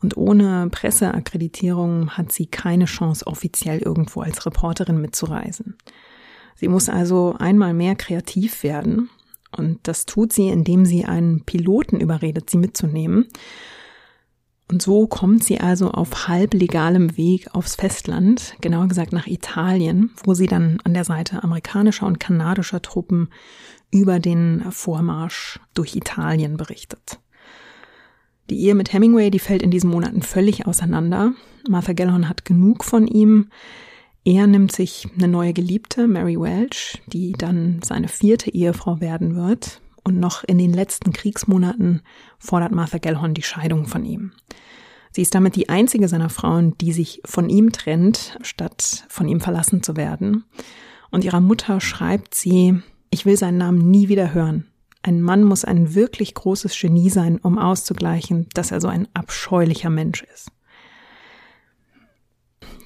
[0.00, 5.76] Und ohne Presseakkreditierung hat sie keine Chance, offiziell irgendwo als Reporterin mitzureisen.
[6.54, 9.10] Sie muss also einmal mehr kreativ werden.
[9.50, 13.26] Und das tut sie, indem sie einen Piloten überredet, sie mitzunehmen.
[14.70, 20.34] Und so kommt sie also auf halblegalem Weg aufs Festland, genauer gesagt nach Italien, wo
[20.34, 23.28] sie dann an der Seite amerikanischer und kanadischer Truppen
[23.94, 27.20] über den Vormarsch durch Italien berichtet.
[28.50, 31.32] Die Ehe mit Hemingway, die fällt in diesen Monaten völlig auseinander.
[31.68, 33.48] Martha Gellhorn hat genug von ihm.
[34.24, 39.80] Er nimmt sich eine neue Geliebte, Mary Welch, die dann seine vierte Ehefrau werden wird.
[40.02, 42.02] Und noch in den letzten Kriegsmonaten
[42.38, 44.32] fordert Martha Gellhorn die Scheidung von ihm.
[45.12, 49.40] Sie ist damit die einzige seiner Frauen, die sich von ihm trennt, statt von ihm
[49.40, 50.44] verlassen zu werden.
[51.12, 52.82] Und ihrer Mutter schreibt sie,
[53.14, 54.66] ich will seinen Namen nie wieder hören.
[55.00, 59.88] Ein Mann muss ein wirklich großes Genie sein, um auszugleichen, dass er so ein abscheulicher
[59.88, 60.50] Mensch ist.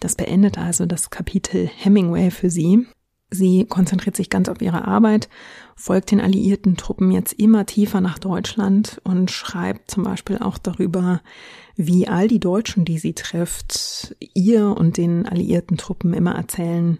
[0.01, 2.87] Das beendet also das Kapitel Hemingway für sie.
[3.31, 5.31] Sie konzentriert sich ganz auf ihre Arbeit,
[5.76, 11.22] folgt den alliierten Truppen jetzt immer tiefer nach Deutschland und schreibt zum Beispiel auch darüber,
[11.74, 16.99] wie all die Deutschen, die sie trifft, ihr und den alliierten Truppen immer erzählen,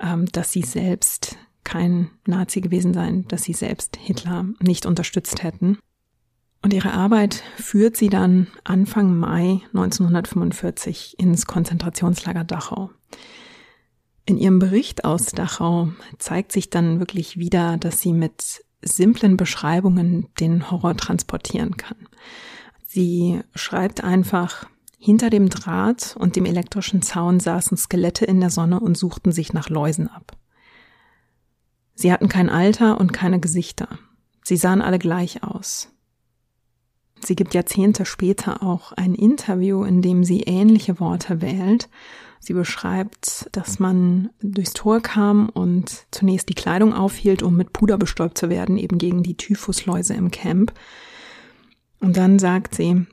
[0.00, 5.78] ähm, dass sie selbst kein Nazi gewesen sein, dass sie selbst Hitler nicht unterstützt hätten.
[6.62, 12.90] Und ihre Arbeit führt sie dann Anfang Mai 1945 ins Konzentrationslager Dachau.
[14.26, 20.28] In ihrem Bericht aus Dachau zeigt sich dann wirklich wieder, dass sie mit simplen Beschreibungen
[20.40, 22.08] den Horror transportieren kann.
[22.86, 24.66] Sie schreibt einfach,
[24.98, 29.52] hinter dem Draht und dem elektrischen Zaun saßen Skelette in der Sonne und suchten sich
[29.52, 30.34] nach Läusen ab.
[31.94, 33.88] Sie hatten kein Alter und keine Gesichter.
[34.42, 35.90] Sie sahen alle gleich aus.
[37.20, 41.88] Sie gibt Jahrzehnte später auch ein Interview, in dem sie ähnliche Worte wählt.
[42.38, 47.96] Sie beschreibt, dass man durchs Tor kam und zunächst die Kleidung aufhielt, um mit Puder
[47.96, 50.74] bestäubt zu werden, eben gegen die Typhusläuse im Camp.
[52.00, 53.06] Und dann sagt sie,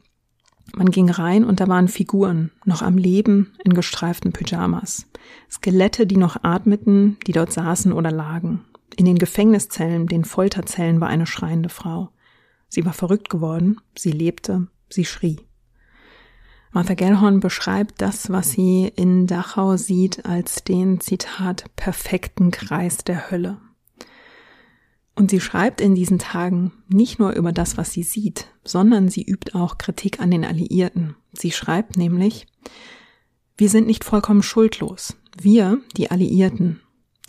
[0.75, 5.07] man ging rein und da waren Figuren, noch am Leben in gestreiften Pyjamas.
[5.49, 8.65] Skelette, die noch atmeten, die dort saßen oder lagen.
[8.96, 12.10] In den Gefängniszellen, den Folterzellen war eine schreiende Frau.
[12.68, 15.39] Sie war verrückt geworden, sie lebte, sie schrie.
[16.74, 23.30] Martha Gellhorn beschreibt das, was sie in Dachau sieht, als den, Zitat, perfekten Kreis der
[23.30, 23.58] Hölle.
[25.16, 29.24] Und sie schreibt in diesen Tagen nicht nur über das, was sie sieht, sondern sie
[29.24, 31.16] übt auch Kritik an den Alliierten.
[31.34, 32.48] Sie schreibt nämlich,
[33.58, 35.18] wir sind nicht vollkommen schuldlos.
[35.39, 36.82] Wir, die Alliierten,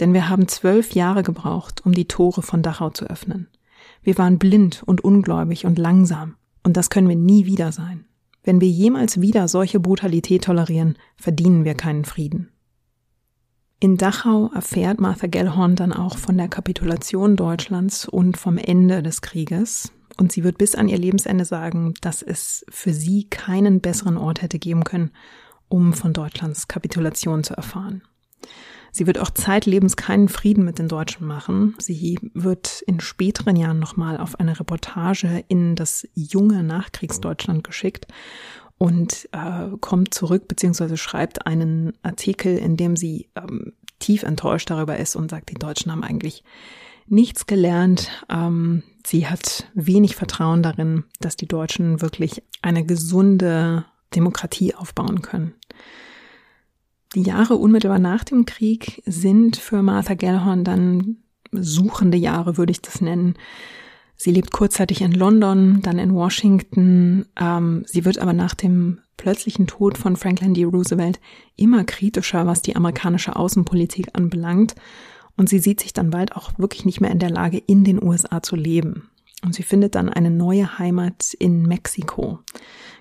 [0.03, 3.47] denn wir haben zwölf Jahre gebraucht, um die Tore von Dachau zu öffnen.
[4.03, 6.35] Wir waren blind und ungläubig und langsam,
[6.65, 8.05] und das können wir nie wieder sein.
[8.43, 12.49] Wenn wir jemals wieder solche Brutalität tolerieren, verdienen wir keinen Frieden.
[13.79, 19.23] In Dachau erfährt Martha Gellhorn dann auch von der Kapitulation Deutschlands und vom Ende des
[19.23, 19.93] Krieges.
[20.17, 24.43] Und sie wird bis an ihr Lebensende sagen, dass es für sie keinen besseren Ort
[24.43, 25.13] hätte geben können,
[25.69, 28.03] um von Deutschlands Kapitulation zu erfahren.
[28.95, 31.75] Sie wird auch zeitlebens keinen Frieden mit den Deutschen machen.
[31.79, 38.07] Sie wird in späteren Jahren nochmal auf eine Reportage in das junge Nachkriegsdeutschland geschickt
[38.77, 44.99] und äh, kommt zurück beziehungsweise schreibt einen Artikel, in dem sie ähm, tief enttäuscht darüber
[44.99, 46.45] ist und sagt, die Deutschen haben eigentlich
[47.07, 48.11] nichts gelernt.
[48.29, 55.55] Ähm, sie hat wenig Vertrauen darin, dass die Deutschen wirklich eine gesunde Demokratie aufbauen können.
[57.15, 61.19] Die Jahre unmittelbar nach dem Krieg sind für Martha Gellhorn dann
[61.53, 63.35] suchende Jahre, würde ich das nennen.
[64.17, 67.27] Sie lebt kurzzeitig in London, dann in Washington.
[67.39, 70.65] Ähm, sie wird aber nach dem plötzlichen Tod von Franklin D.
[70.65, 71.21] Roosevelt
[71.57, 74.75] immer kritischer, was die amerikanische Außenpolitik anbelangt.
[75.37, 78.03] Und sie sieht sich dann bald auch wirklich nicht mehr in der Lage, in den
[78.03, 79.11] USA zu leben.
[79.45, 82.39] Und sie findet dann eine neue Heimat in Mexiko.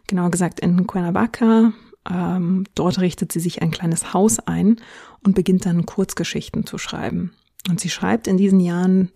[0.07, 1.72] Genauer gesagt in Cuernavaca.
[2.09, 4.77] Ähm, dort richtet sie sich ein kleines Haus ein
[5.23, 7.33] und beginnt dann Kurzgeschichten zu schreiben.
[7.69, 9.11] Und sie schreibt in diesen Jahren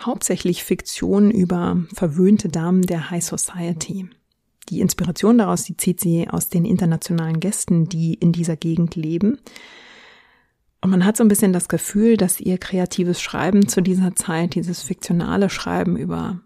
[0.00, 4.08] hauptsächlich Fiktion über verwöhnte Damen der High Society.
[4.68, 9.38] Die Inspiration daraus, die zieht sie aus den internationalen Gästen, die in dieser Gegend leben.
[10.80, 14.54] Und man hat so ein bisschen das Gefühl, dass ihr kreatives Schreiben zu dieser Zeit,
[14.54, 16.40] dieses fiktionale Schreiben über,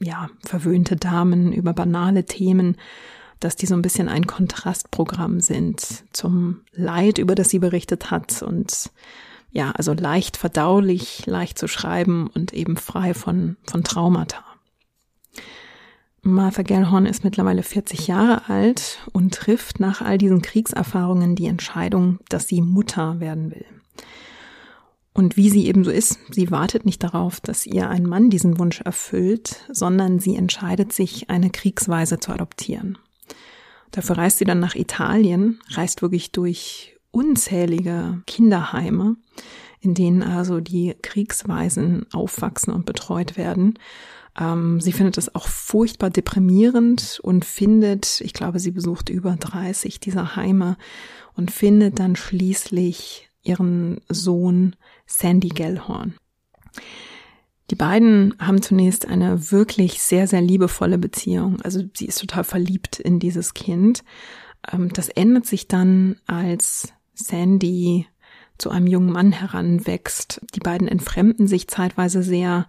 [0.00, 2.76] ja, verwöhnte Damen, über banale Themen,
[3.44, 8.42] dass die so ein bisschen ein Kontrastprogramm sind zum Leid, über das sie berichtet hat
[8.42, 8.90] und
[9.50, 14.42] ja, also leicht verdaulich, leicht zu schreiben und eben frei von, von Traumata.
[16.22, 22.20] Martha Gellhorn ist mittlerweile 40 Jahre alt und trifft nach all diesen Kriegserfahrungen die Entscheidung,
[22.28, 23.66] dass sie Mutter werden will.
[25.14, 28.58] Und wie sie eben so ist, sie wartet nicht darauf, dass ihr ein Mann diesen
[28.58, 32.96] Wunsch erfüllt, sondern sie entscheidet sich, eine Kriegsweise zu adoptieren.
[33.92, 39.16] Dafür reist sie dann nach Italien, reist wirklich durch unzählige Kinderheime,
[39.80, 43.78] in denen also die Kriegsweisen aufwachsen und betreut werden.
[44.38, 50.00] Ähm, sie findet es auch furchtbar deprimierend und findet, ich glaube, sie besucht über 30
[50.00, 50.78] dieser Heime
[51.34, 54.74] und findet dann schließlich ihren Sohn
[55.06, 56.14] Sandy Gellhorn.
[57.72, 61.62] Die beiden haben zunächst eine wirklich sehr, sehr liebevolle Beziehung.
[61.62, 64.04] Also sie ist total verliebt in dieses Kind.
[64.70, 68.06] Ähm, das ändert sich dann, als Sandy
[68.58, 70.42] zu einem jungen Mann heranwächst.
[70.54, 72.68] Die beiden entfremden sich zeitweise sehr.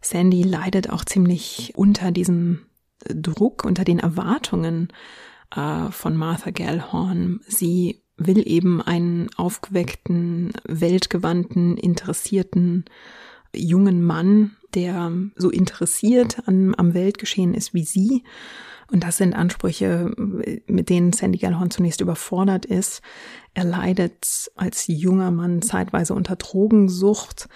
[0.00, 2.60] Sandy leidet auch ziemlich unter diesem
[3.04, 4.88] Druck, unter den Erwartungen
[5.54, 7.40] äh, von Martha Gellhorn.
[7.46, 12.86] Sie will eben einen aufgeweckten, weltgewandten, interessierten
[13.54, 18.22] jungen Mann, der so interessiert an, am Weltgeschehen ist wie sie
[18.90, 20.10] und das sind Ansprüche,
[20.66, 23.02] mit denen Sandy Gallhorn zunächst überfordert ist.
[23.54, 27.48] Er leidet als junger Mann zeitweise unter Drogensucht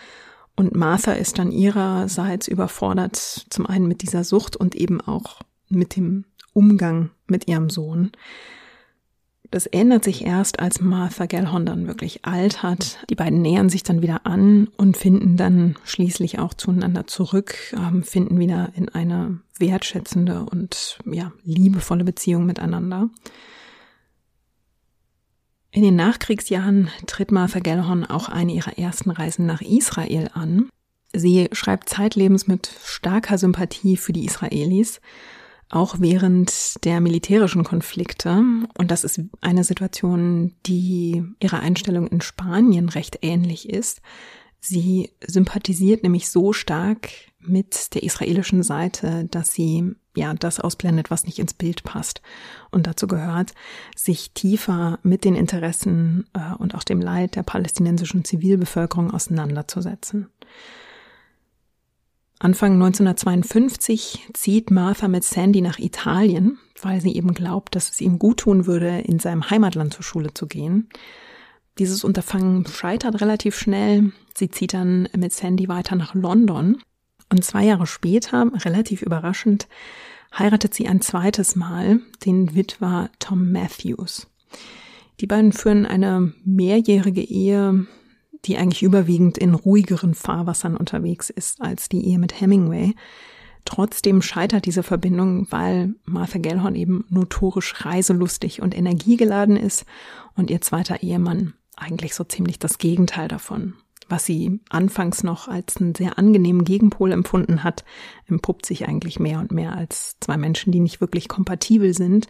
[0.57, 3.17] und Martha ist dann ihrerseits überfordert,
[3.49, 8.13] zum einen mit dieser Sucht und eben auch mit dem Umgang mit ihrem Sohn.
[9.53, 12.99] Das ändert sich erst, als Martha Gellhorn dann wirklich alt hat.
[13.11, 18.03] Die beiden nähern sich dann wieder an und finden dann schließlich auch zueinander zurück, ähm,
[18.03, 23.11] finden wieder in eine wertschätzende und ja, liebevolle Beziehung miteinander.
[25.71, 30.71] In den Nachkriegsjahren tritt Martha Gellhorn auch eine ihrer ersten Reisen nach Israel an.
[31.13, 35.03] Sie schreibt zeitlebens mit starker Sympathie für die Israelis
[35.73, 38.43] auch während der militärischen Konflikte.
[38.77, 44.03] Und das ist eine Situation, die ihrer Einstellung in Spanien recht ähnlich ist.
[44.61, 47.09] Sie sympathisiert nämlich so stark
[47.41, 52.23] mit der israelischen Seite, dass sie ja das ausblendet, was nicht ins Bild passt.
[52.71, 53.55] Und dazu gehört,
[53.97, 60.29] sich tiefer mit den Interessen äh, und auch dem Leid der palästinensischen Zivilbevölkerung auseinanderzusetzen.
[62.43, 68.19] Anfang 1952 zieht Martha mit Sandy nach Italien, weil sie eben glaubt, dass es ihm
[68.19, 70.89] gut tun würde, in seinem Heimatland zur Schule zu gehen.
[71.79, 74.11] Dieses Unterfangen scheitert relativ schnell.
[74.35, 76.79] Sie zieht dann mit Sandy weiter nach London.
[77.31, 79.69] Und zwei Jahre später, relativ überraschend,
[80.37, 84.27] heiratet sie ein zweites Mal den Witwer Tom Matthews.
[85.21, 87.87] Die beiden führen eine mehrjährige Ehe,
[88.45, 92.95] die eigentlich überwiegend in ruhigeren Fahrwassern unterwegs ist als die Ehe mit Hemingway.
[93.65, 99.85] Trotzdem scheitert diese Verbindung, weil Martha Gellhorn eben notorisch reiselustig und energiegeladen ist
[100.35, 103.75] und ihr zweiter Ehemann eigentlich so ziemlich das Gegenteil davon.
[104.09, 107.85] Was sie anfangs noch als einen sehr angenehmen Gegenpol empfunden hat,
[108.27, 112.27] empuppt sich eigentlich mehr und mehr als zwei Menschen, die nicht wirklich kompatibel sind.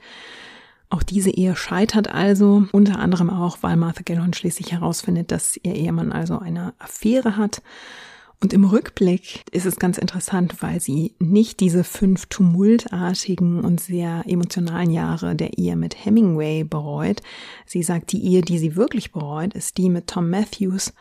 [0.92, 5.74] Auch diese Ehe scheitert also, unter anderem auch, weil Martha Gellhorn schließlich herausfindet, dass ihr
[5.74, 7.62] Ehemann also eine Affäre hat.
[8.42, 14.24] Und im Rückblick ist es ganz interessant, weil sie nicht diese fünf tumultartigen und sehr
[14.26, 17.22] emotionalen Jahre der Ehe mit Hemingway bereut.
[17.64, 20.92] Sie sagt, die Ehe, die sie wirklich bereut, ist die mit Tom Matthews,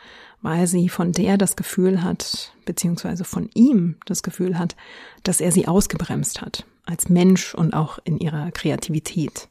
[0.42, 4.78] weil sie von der das Gefühl hat, beziehungsweise von ihm das Gefühl hat,
[5.24, 9.50] dass er sie ausgebremst hat, als Mensch und auch in ihrer Kreativität.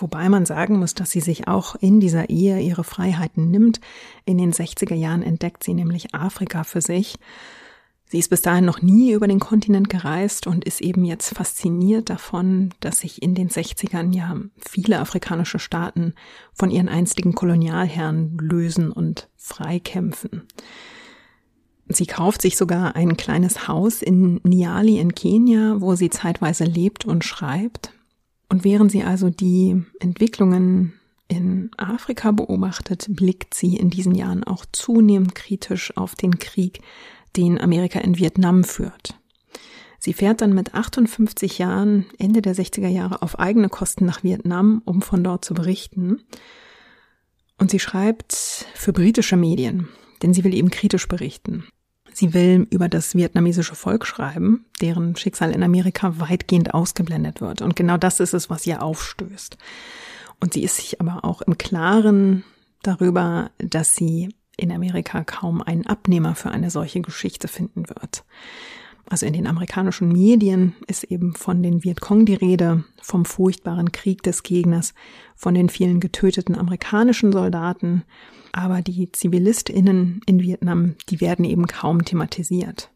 [0.00, 3.80] Wobei man sagen muss, dass sie sich auch in dieser Ehe ihre Freiheiten nimmt.
[4.24, 7.18] In den 60er Jahren entdeckt sie nämlich Afrika für sich.
[8.06, 12.08] Sie ist bis dahin noch nie über den Kontinent gereist und ist eben jetzt fasziniert
[12.08, 16.14] davon, dass sich in den 60ern ja viele afrikanische Staaten
[16.54, 20.44] von ihren einstigen Kolonialherren lösen und freikämpfen.
[21.88, 27.04] Sie kauft sich sogar ein kleines Haus in Niali in Kenia, wo sie zeitweise lebt
[27.04, 27.92] und schreibt.
[28.48, 30.94] Und während sie also die Entwicklungen
[31.28, 36.80] in Afrika beobachtet, blickt sie in diesen Jahren auch zunehmend kritisch auf den Krieg,
[37.36, 39.14] den Amerika in Vietnam führt.
[39.98, 44.80] Sie fährt dann mit 58 Jahren Ende der 60er Jahre auf eigene Kosten nach Vietnam,
[44.84, 46.22] um von dort zu berichten.
[47.58, 48.32] Und sie schreibt
[48.74, 49.88] für britische Medien,
[50.22, 51.64] denn sie will eben kritisch berichten.
[52.18, 57.62] Sie will über das vietnamesische Volk schreiben, deren Schicksal in Amerika weitgehend ausgeblendet wird.
[57.62, 59.56] Und genau das ist es, was ihr aufstößt.
[60.40, 62.42] Und sie ist sich aber auch im Klaren
[62.82, 68.24] darüber, dass sie in Amerika kaum einen Abnehmer für eine solche Geschichte finden wird.
[69.10, 74.22] Also in den amerikanischen Medien ist eben von den Vietcong die Rede, vom furchtbaren Krieg
[74.22, 74.92] des Gegners,
[75.34, 78.04] von den vielen getöteten amerikanischen Soldaten,
[78.52, 82.90] aber die Zivilistinnen in Vietnam, die werden eben kaum thematisiert.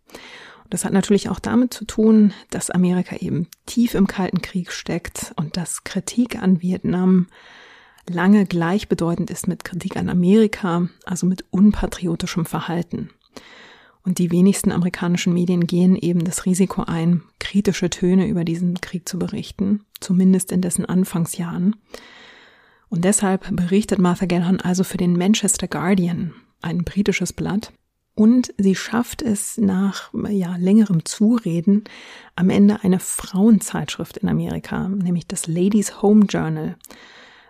[0.64, 4.70] Und das hat natürlich auch damit zu tun, dass Amerika eben tief im Kalten Krieg
[4.72, 7.28] steckt und dass Kritik an Vietnam
[8.06, 13.10] lange gleichbedeutend ist mit Kritik an Amerika, also mit unpatriotischem Verhalten.
[14.05, 19.09] Und die wenigsten amerikanischen Medien gehen eben das Risiko ein, kritische Töne über diesen Krieg
[19.09, 21.76] zu berichten, zumindest in dessen Anfangsjahren.
[22.88, 27.72] Und deshalb berichtet Martha Gellhorn also für den Manchester Guardian, ein britisches Blatt.
[28.14, 31.84] Und sie schafft es nach ja, längerem Zureden
[32.36, 36.76] am Ende eine Frauenzeitschrift in Amerika, nämlich das Ladies Home Journal,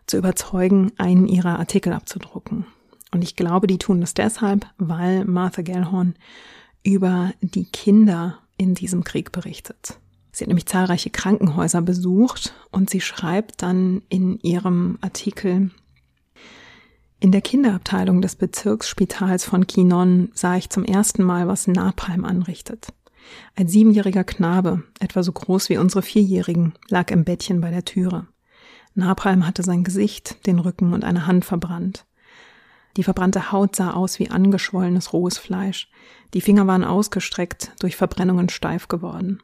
[0.07, 2.67] zu überzeugen, einen ihrer Artikel abzudrucken.
[3.13, 6.15] Und ich glaube, die tun das deshalb, weil Martha Gellhorn
[6.83, 9.99] über die Kinder in diesem Krieg berichtet.
[10.33, 15.71] Sie hat nämlich zahlreiche Krankenhäuser besucht und sie schreibt dann in ihrem Artikel,
[17.21, 22.89] in der Kinderabteilung des Bezirksspitals von Kinon sah ich zum ersten Mal, was Napalm anrichtet.
[23.55, 28.27] Ein siebenjähriger Knabe, etwa so groß wie unsere Vierjährigen, lag im Bettchen bei der Türe.
[28.97, 32.07] Napalm hatte sein Gesicht, den Rücken und eine Hand verbrannt.
[32.97, 35.91] Die verbrannte Haut sah aus wie angeschwollenes rohes Fleisch.
[36.35, 39.43] Die Finger waren ausgestreckt, durch Verbrennungen steif geworden.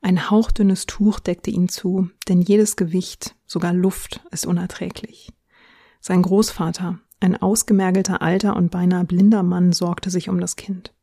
[0.00, 5.32] Ein hauchdünnes Tuch deckte ihn zu, denn jedes Gewicht, sogar Luft, ist unerträglich.
[6.00, 10.94] Sein Großvater, ein ausgemergelter alter und beinahe blinder Mann, sorgte sich um das Kind.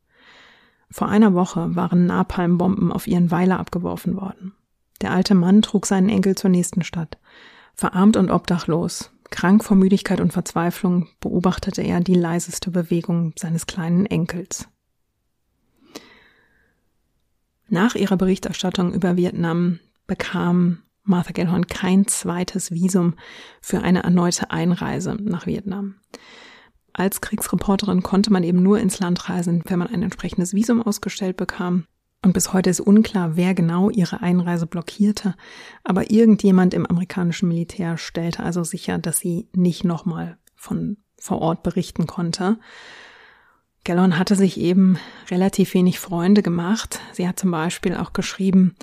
[0.89, 4.53] Vor einer Woche waren Napalmbomben auf ihren Weiler abgeworfen worden.
[5.01, 7.17] Der alte Mann trug seinen Enkel zur nächsten Stadt.
[7.73, 14.05] Verarmt und obdachlos, Krank vor Müdigkeit und Verzweiflung beobachtete er die leiseste Bewegung seines kleinen
[14.05, 14.67] Enkels.
[17.67, 23.15] Nach ihrer Berichterstattung über Vietnam bekam Martha Gellhorn kein zweites Visum
[23.61, 25.95] für eine erneute Einreise nach Vietnam.
[26.93, 31.37] Als Kriegsreporterin konnte man eben nur ins Land reisen, wenn man ein entsprechendes Visum ausgestellt
[31.37, 31.85] bekam.
[32.25, 35.35] Und bis heute ist unklar, wer genau ihre Einreise blockierte.
[35.83, 41.61] Aber irgendjemand im amerikanischen Militär stellte also sicher, dass sie nicht nochmal von vor Ort
[41.61, 42.57] berichten konnte.
[43.83, 44.97] Gellon hatte sich eben
[45.29, 46.99] relativ wenig Freunde gemacht.
[47.13, 48.73] Sie hat zum Beispiel auch geschrieben,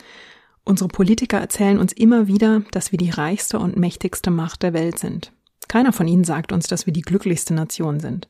[0.62, 5.01] unsere Politiker erzählen uns immer wieder, dass wir die reichste und mächtigste Macht der Welt
[5.01, 5.32] sind.
[5.66, 8.28] Keiner von ihnen sagt uns, dass wir die glücklichste Nation sind.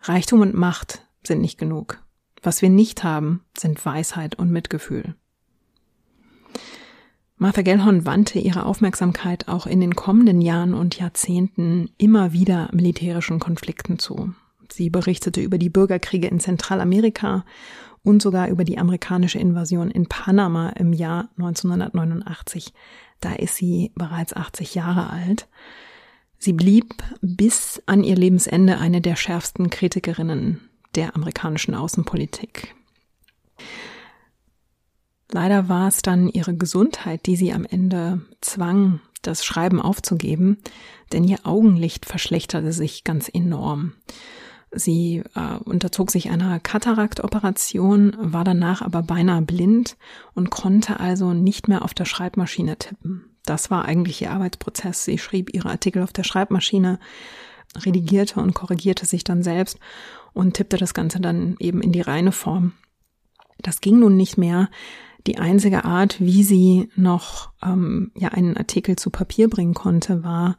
[0.00, 2.02] Reichtum und Macht sind nicht genug.
[2.42, 5.14] Was wir nicht haben, sind Weisheit und Mitgefühl.
[7.36, 13.38] Martha Gellhorn wandte ihre Aufmerksamkeit auch in den kommenden Jahren und Jahrzehnten immer wieder militärischen
[13.38, 14.34] Konflikten zu.
[14.70, 17.44] Sie berichtete über die Bürgerkriege in Zentralamerika
[18.02, 22.72] und sogar über die amerikanische Invasion in Panama im Jahr 1989.
[23.20, 25.48] Da ist sie bereits 80 Jahre alt.
[26.38, 32.74] Sie blieb bis an ihr Lebensende eine der schärfsten Kritikerinnen der amerikanischen Außenpolitik.
[35.32, 40.58] Leider war es dann ihre Gesundheit, die sie am Ende zwang, das Schreiben aufzugeben,
[41.12, 43.92] denn ihr Augenlicht verschlechterte sich ganz enorm.
[44.72, 49.96] Sie äh, unterzog sich einer Kataraktoperation, war danach aber beinahe blind
[50.34, 53.24] und konnte also nicht mehr auf der Schreibmaschine tippen.
[53.44, 55.04] Das war eigentlich ihr Arbeitsprozess.
[55.04, 57.00] Sie schrieb ihre Artikel auf der Schreibmaschine,
[57.76, 59.78] redigierte und korrigierte sich dann selbst
[60.32, 62.72] und tippte das Ganze dann eben in die reine Form.
[63.58, 64.70] Das ging nun nicht mehr.
[65.26, 70.56] Die einzige Art, wie sie noch ähm, ja einen Artikel zu Papier bringen konnte, war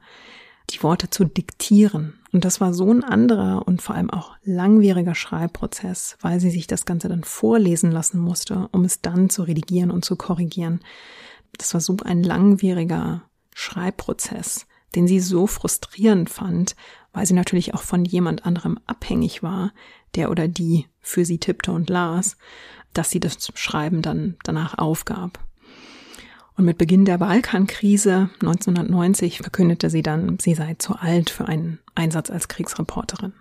[0.70, 2.14] die Worte zu diktieren.
[2.32, 6.68] Und das war so ein anderer und vor allem auch langwieriger Schreibprozess, weil sie sich
[6.68, 10.80] das Ganze dann vorlesen lassen musste, um es dann zu redigieren und zu korrigieren.
[11.58, 14.66] Das war so ein langwieriger Schreibprozess,
[14.96, 16.76] den sie so frustrierend fand,
[17.14, 19.74] weil sie natürlich auch von jemand anderem abhängig war,
[20.16, 22.38] der oder die für sie tippte und las,
[22.94, 25.40] dass sie das Schreiben dann danach aufgab.
[26.58, 31.80] Und mit Beginn der Balkankrise 1990 verkündete sie dann, sie sei zu alt für einen
[31.96, 33.34] Einsatz als Kriegsreporterin.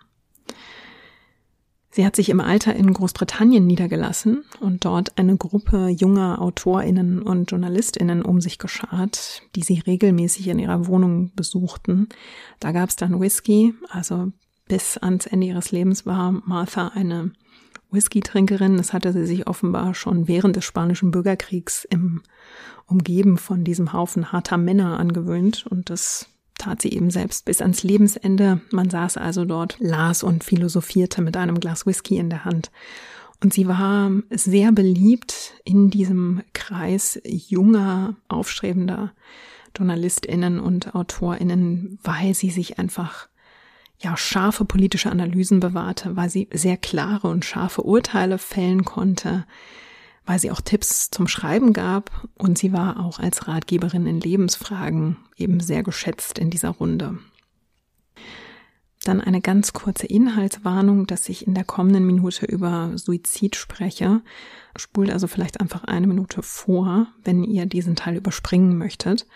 [1.93, 7.51] Sie hat sich im Alter in Großbritannien niedergelassen und dort eine Gruppe junger Autorinnen und
[7.51, 12.09] Journalistinnen um sich geschart, die sie regelmäßig in ihrer Wohnung besuchten.
[12.61, 14.33] Da gab es dann Whisky, also
[14.69, 17.33] bis ans Ende ihres Lebens war Martha eine
[17.91, 18.77] Whisky-Trinkerin.
[18.77, 22.23] Das hatte sie sich offenbar schon während des Spanischen Bürgerkriegs im
[22.87, 26.29] Umgeben von diesem Haufen harter Männer angewöhnt und das
[26.61, 28.61] tat sie eben selbst bis ans Lebensende.
[28.71, 32.71] Man saß also dort, las und philosophierte mit einem Glas Whisky in der Hand.
[33.43, 39.13] Und sie war sehr beliebt in diesem Kreis junger, aufstrebender
[39.77, 43.29] JournalistInnen und AutorInnen, weil sie sich einfach
[43.99, 49.47] ja, scharfe politische Analysen bewahrte, weil sie sehr klare und scharfe Urteile fällen konnte,
[50.27, 55.17] weil sie auch Tipps zum Schreiben gab und sie war auch als Ratgeberin in Lebensfragen
[55.37, 57.19] eben sehr geschätzt in dieser Runde.
[59.05, 64.21] Dann eine ganz kurze Inhaltswarnung, dass ich in der kommenden Minute über Suizid spreche.
[64.77, 69.27] Spult also vielleicht einfach eine Minute vor, wenn ihr diesen Teil überspringen möchtet.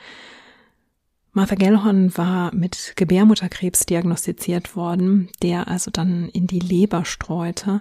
[1.33, 7.81] Martha Gellhorn war mit Gebärmutterkrebs diagnostiziert worden, der also dann in die Leber streute.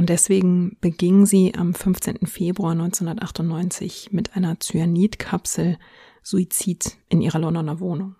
[0.00, 2.26] Und deswegen beging sie am 15.
[2.26, 5.76] Februar 1998 mit einer Cyanidkapsel
[6.22, 8.16] Suizid in ihrer Londoner Wohnung.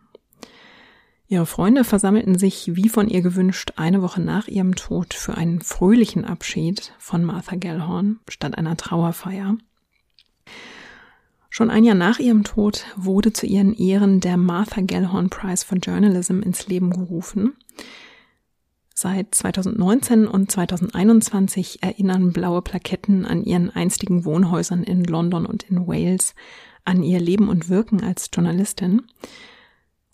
[1.27, 5.63] Ihre Freunde versammelten sich, wie von ihr gewünscht, eine Woche nach ihrem Tod für einen
[5.63, 9.57] fröhlichen Abschied von Martha Gellhorn statt einer Trauerfeier.
[11.49, 15.79] Schon ein Jahr nach ihrem Tod wurde zu ihren Ehren der Martha Gellhorn Prize for
[15.79, 17.55] Journalism ins Leben gerufen.
[19.03, 25.87] Seit 2019 und 2021 erinnern blaue Plaketten an ihren einstigen Wohnhäusern in London und in
[25.87, 26.35] Wales
[26.85, 29.01] an ihr Leben und Wirken als Journalistin.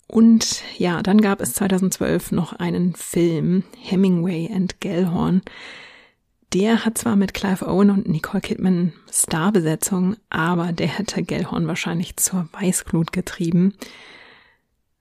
[0.07, 5.41] Und ja, dann gab es 2012 noch einen Film, Hemingway and Gellhorn,
[6.53, 12.15] der hat zwar mit Clive Owen und Nicole Kidman Starbesetzung, aber der hätte Gellhorn wahrscheinlich
[12.15, 13.73] zur Weißglut getrieben.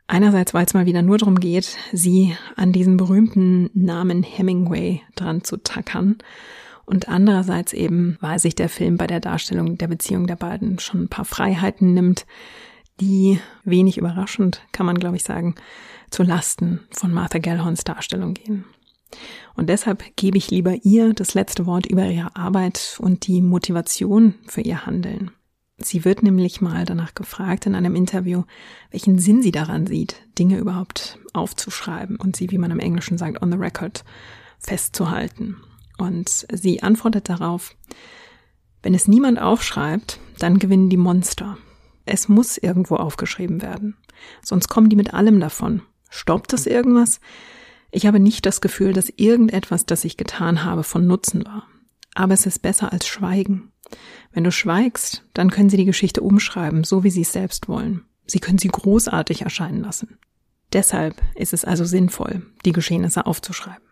[0.09, 5.43] Einerseits, weil es mal wieder nur darum geht, sie an diesen berühmten Namen Hemingway dran
[5.43, 6.19] zu tackern.
[6.85, 11.03] Und andererseits eben, weil sich der Film bei der Darstellung der Beziehung der beiden schon
[11.03, 12.27] ein paar Freiheiten nimmt,
[13.01, 15.57] die wenig überraschend, kann man glaube ich sagen,
[16.11, 18.65] zu Lasten von Martha Gellhorns Darstellung gehen.
[19.57, 24.35] Und deshalb gebe ich lieber ihr das letzte Wort über ihre Arbeit und die Motivation
[24.47, 25.31] für ihr Handeln.
[25.79, 28.45] Sie wird nämlich mal danach gefragt in einem Interview,
[28.91, 33.43] welchen Sinn sie daran sieht, Dinge überhaupt aufzuschreiben und sie, wie man im Englischen sagt,
[33.43, 34.03] on the record
[34.59, 35.57] festzuhalten.
[35.99, 37.75] Und sie antwortet darauf,
[38.83, 41.59] wenn es niemand aufschreibt, dann gewinnen die Monster.
[42.07, 43.97] Es muss irgendwo aufgeschrieben werden.
[44.43, 45.83] Sonst kommen die mit allem davon.
[46.09, 47.21] Stoppt es irgendwas?
[47.91, 51.67] Ich habe nicht das Gefühl, dass irgendetwas, das ich getan habe, von Nutzen war.
[52.17, 53.71] Aber es ist besser als Schweigen.
[54.33, 58.05] Wenn du schweigst, dann können sie die Geschichte umschreiben, so wie sie es selbst wollen.
[58.27, 60.19] Sie können sie großartig erscheinen lassen.
[60.73, 63.83] Deshalb ist es also sinnvoll, die Geschehnisse aufzuschreiben.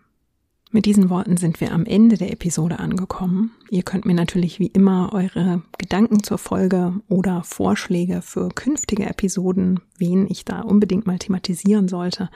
[0.70, 3.52] Mit diesen Worten sind wir am Ende der Episode angekommen.
[3.70, 9.80] Ihr könnt mir natürlich wie immer eure Gedanken zur Folge oder Vorschläge für künftige Episoden,
[9.98, 12.30] wen ich da unbedingt mal thematisieren sollte,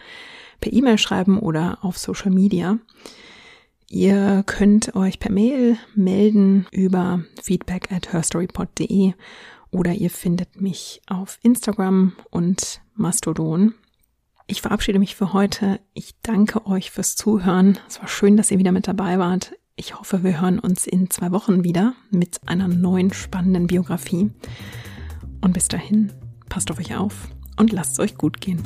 [0.60, 2.78] per E-Mail schreiben oder auf Social Media.
[3.90, 9.14] Ihr könnt euch per Mail melden über feedback at herstorypod.de
[9.70, 13.74] oder ihr findet mich auf Instagram und Mastodon.
[14.46, 15.80] Ich verabschiede mich für heute.
[15.94, 17.78] Ich danke euch fürs Zuhören.
[17.88, 19.54] Es war schön, dass ihr wieder mit dabei wart.
[19.76, 24.30] Ich hoffe, wir hören uns in zwei Wochen wieder mit einer neuen spannenden Biografie.
[25.40, 26.12] Und bis dahin,
[26.48, 28.62] passt auf euch auf und lasst es euch gut gehen.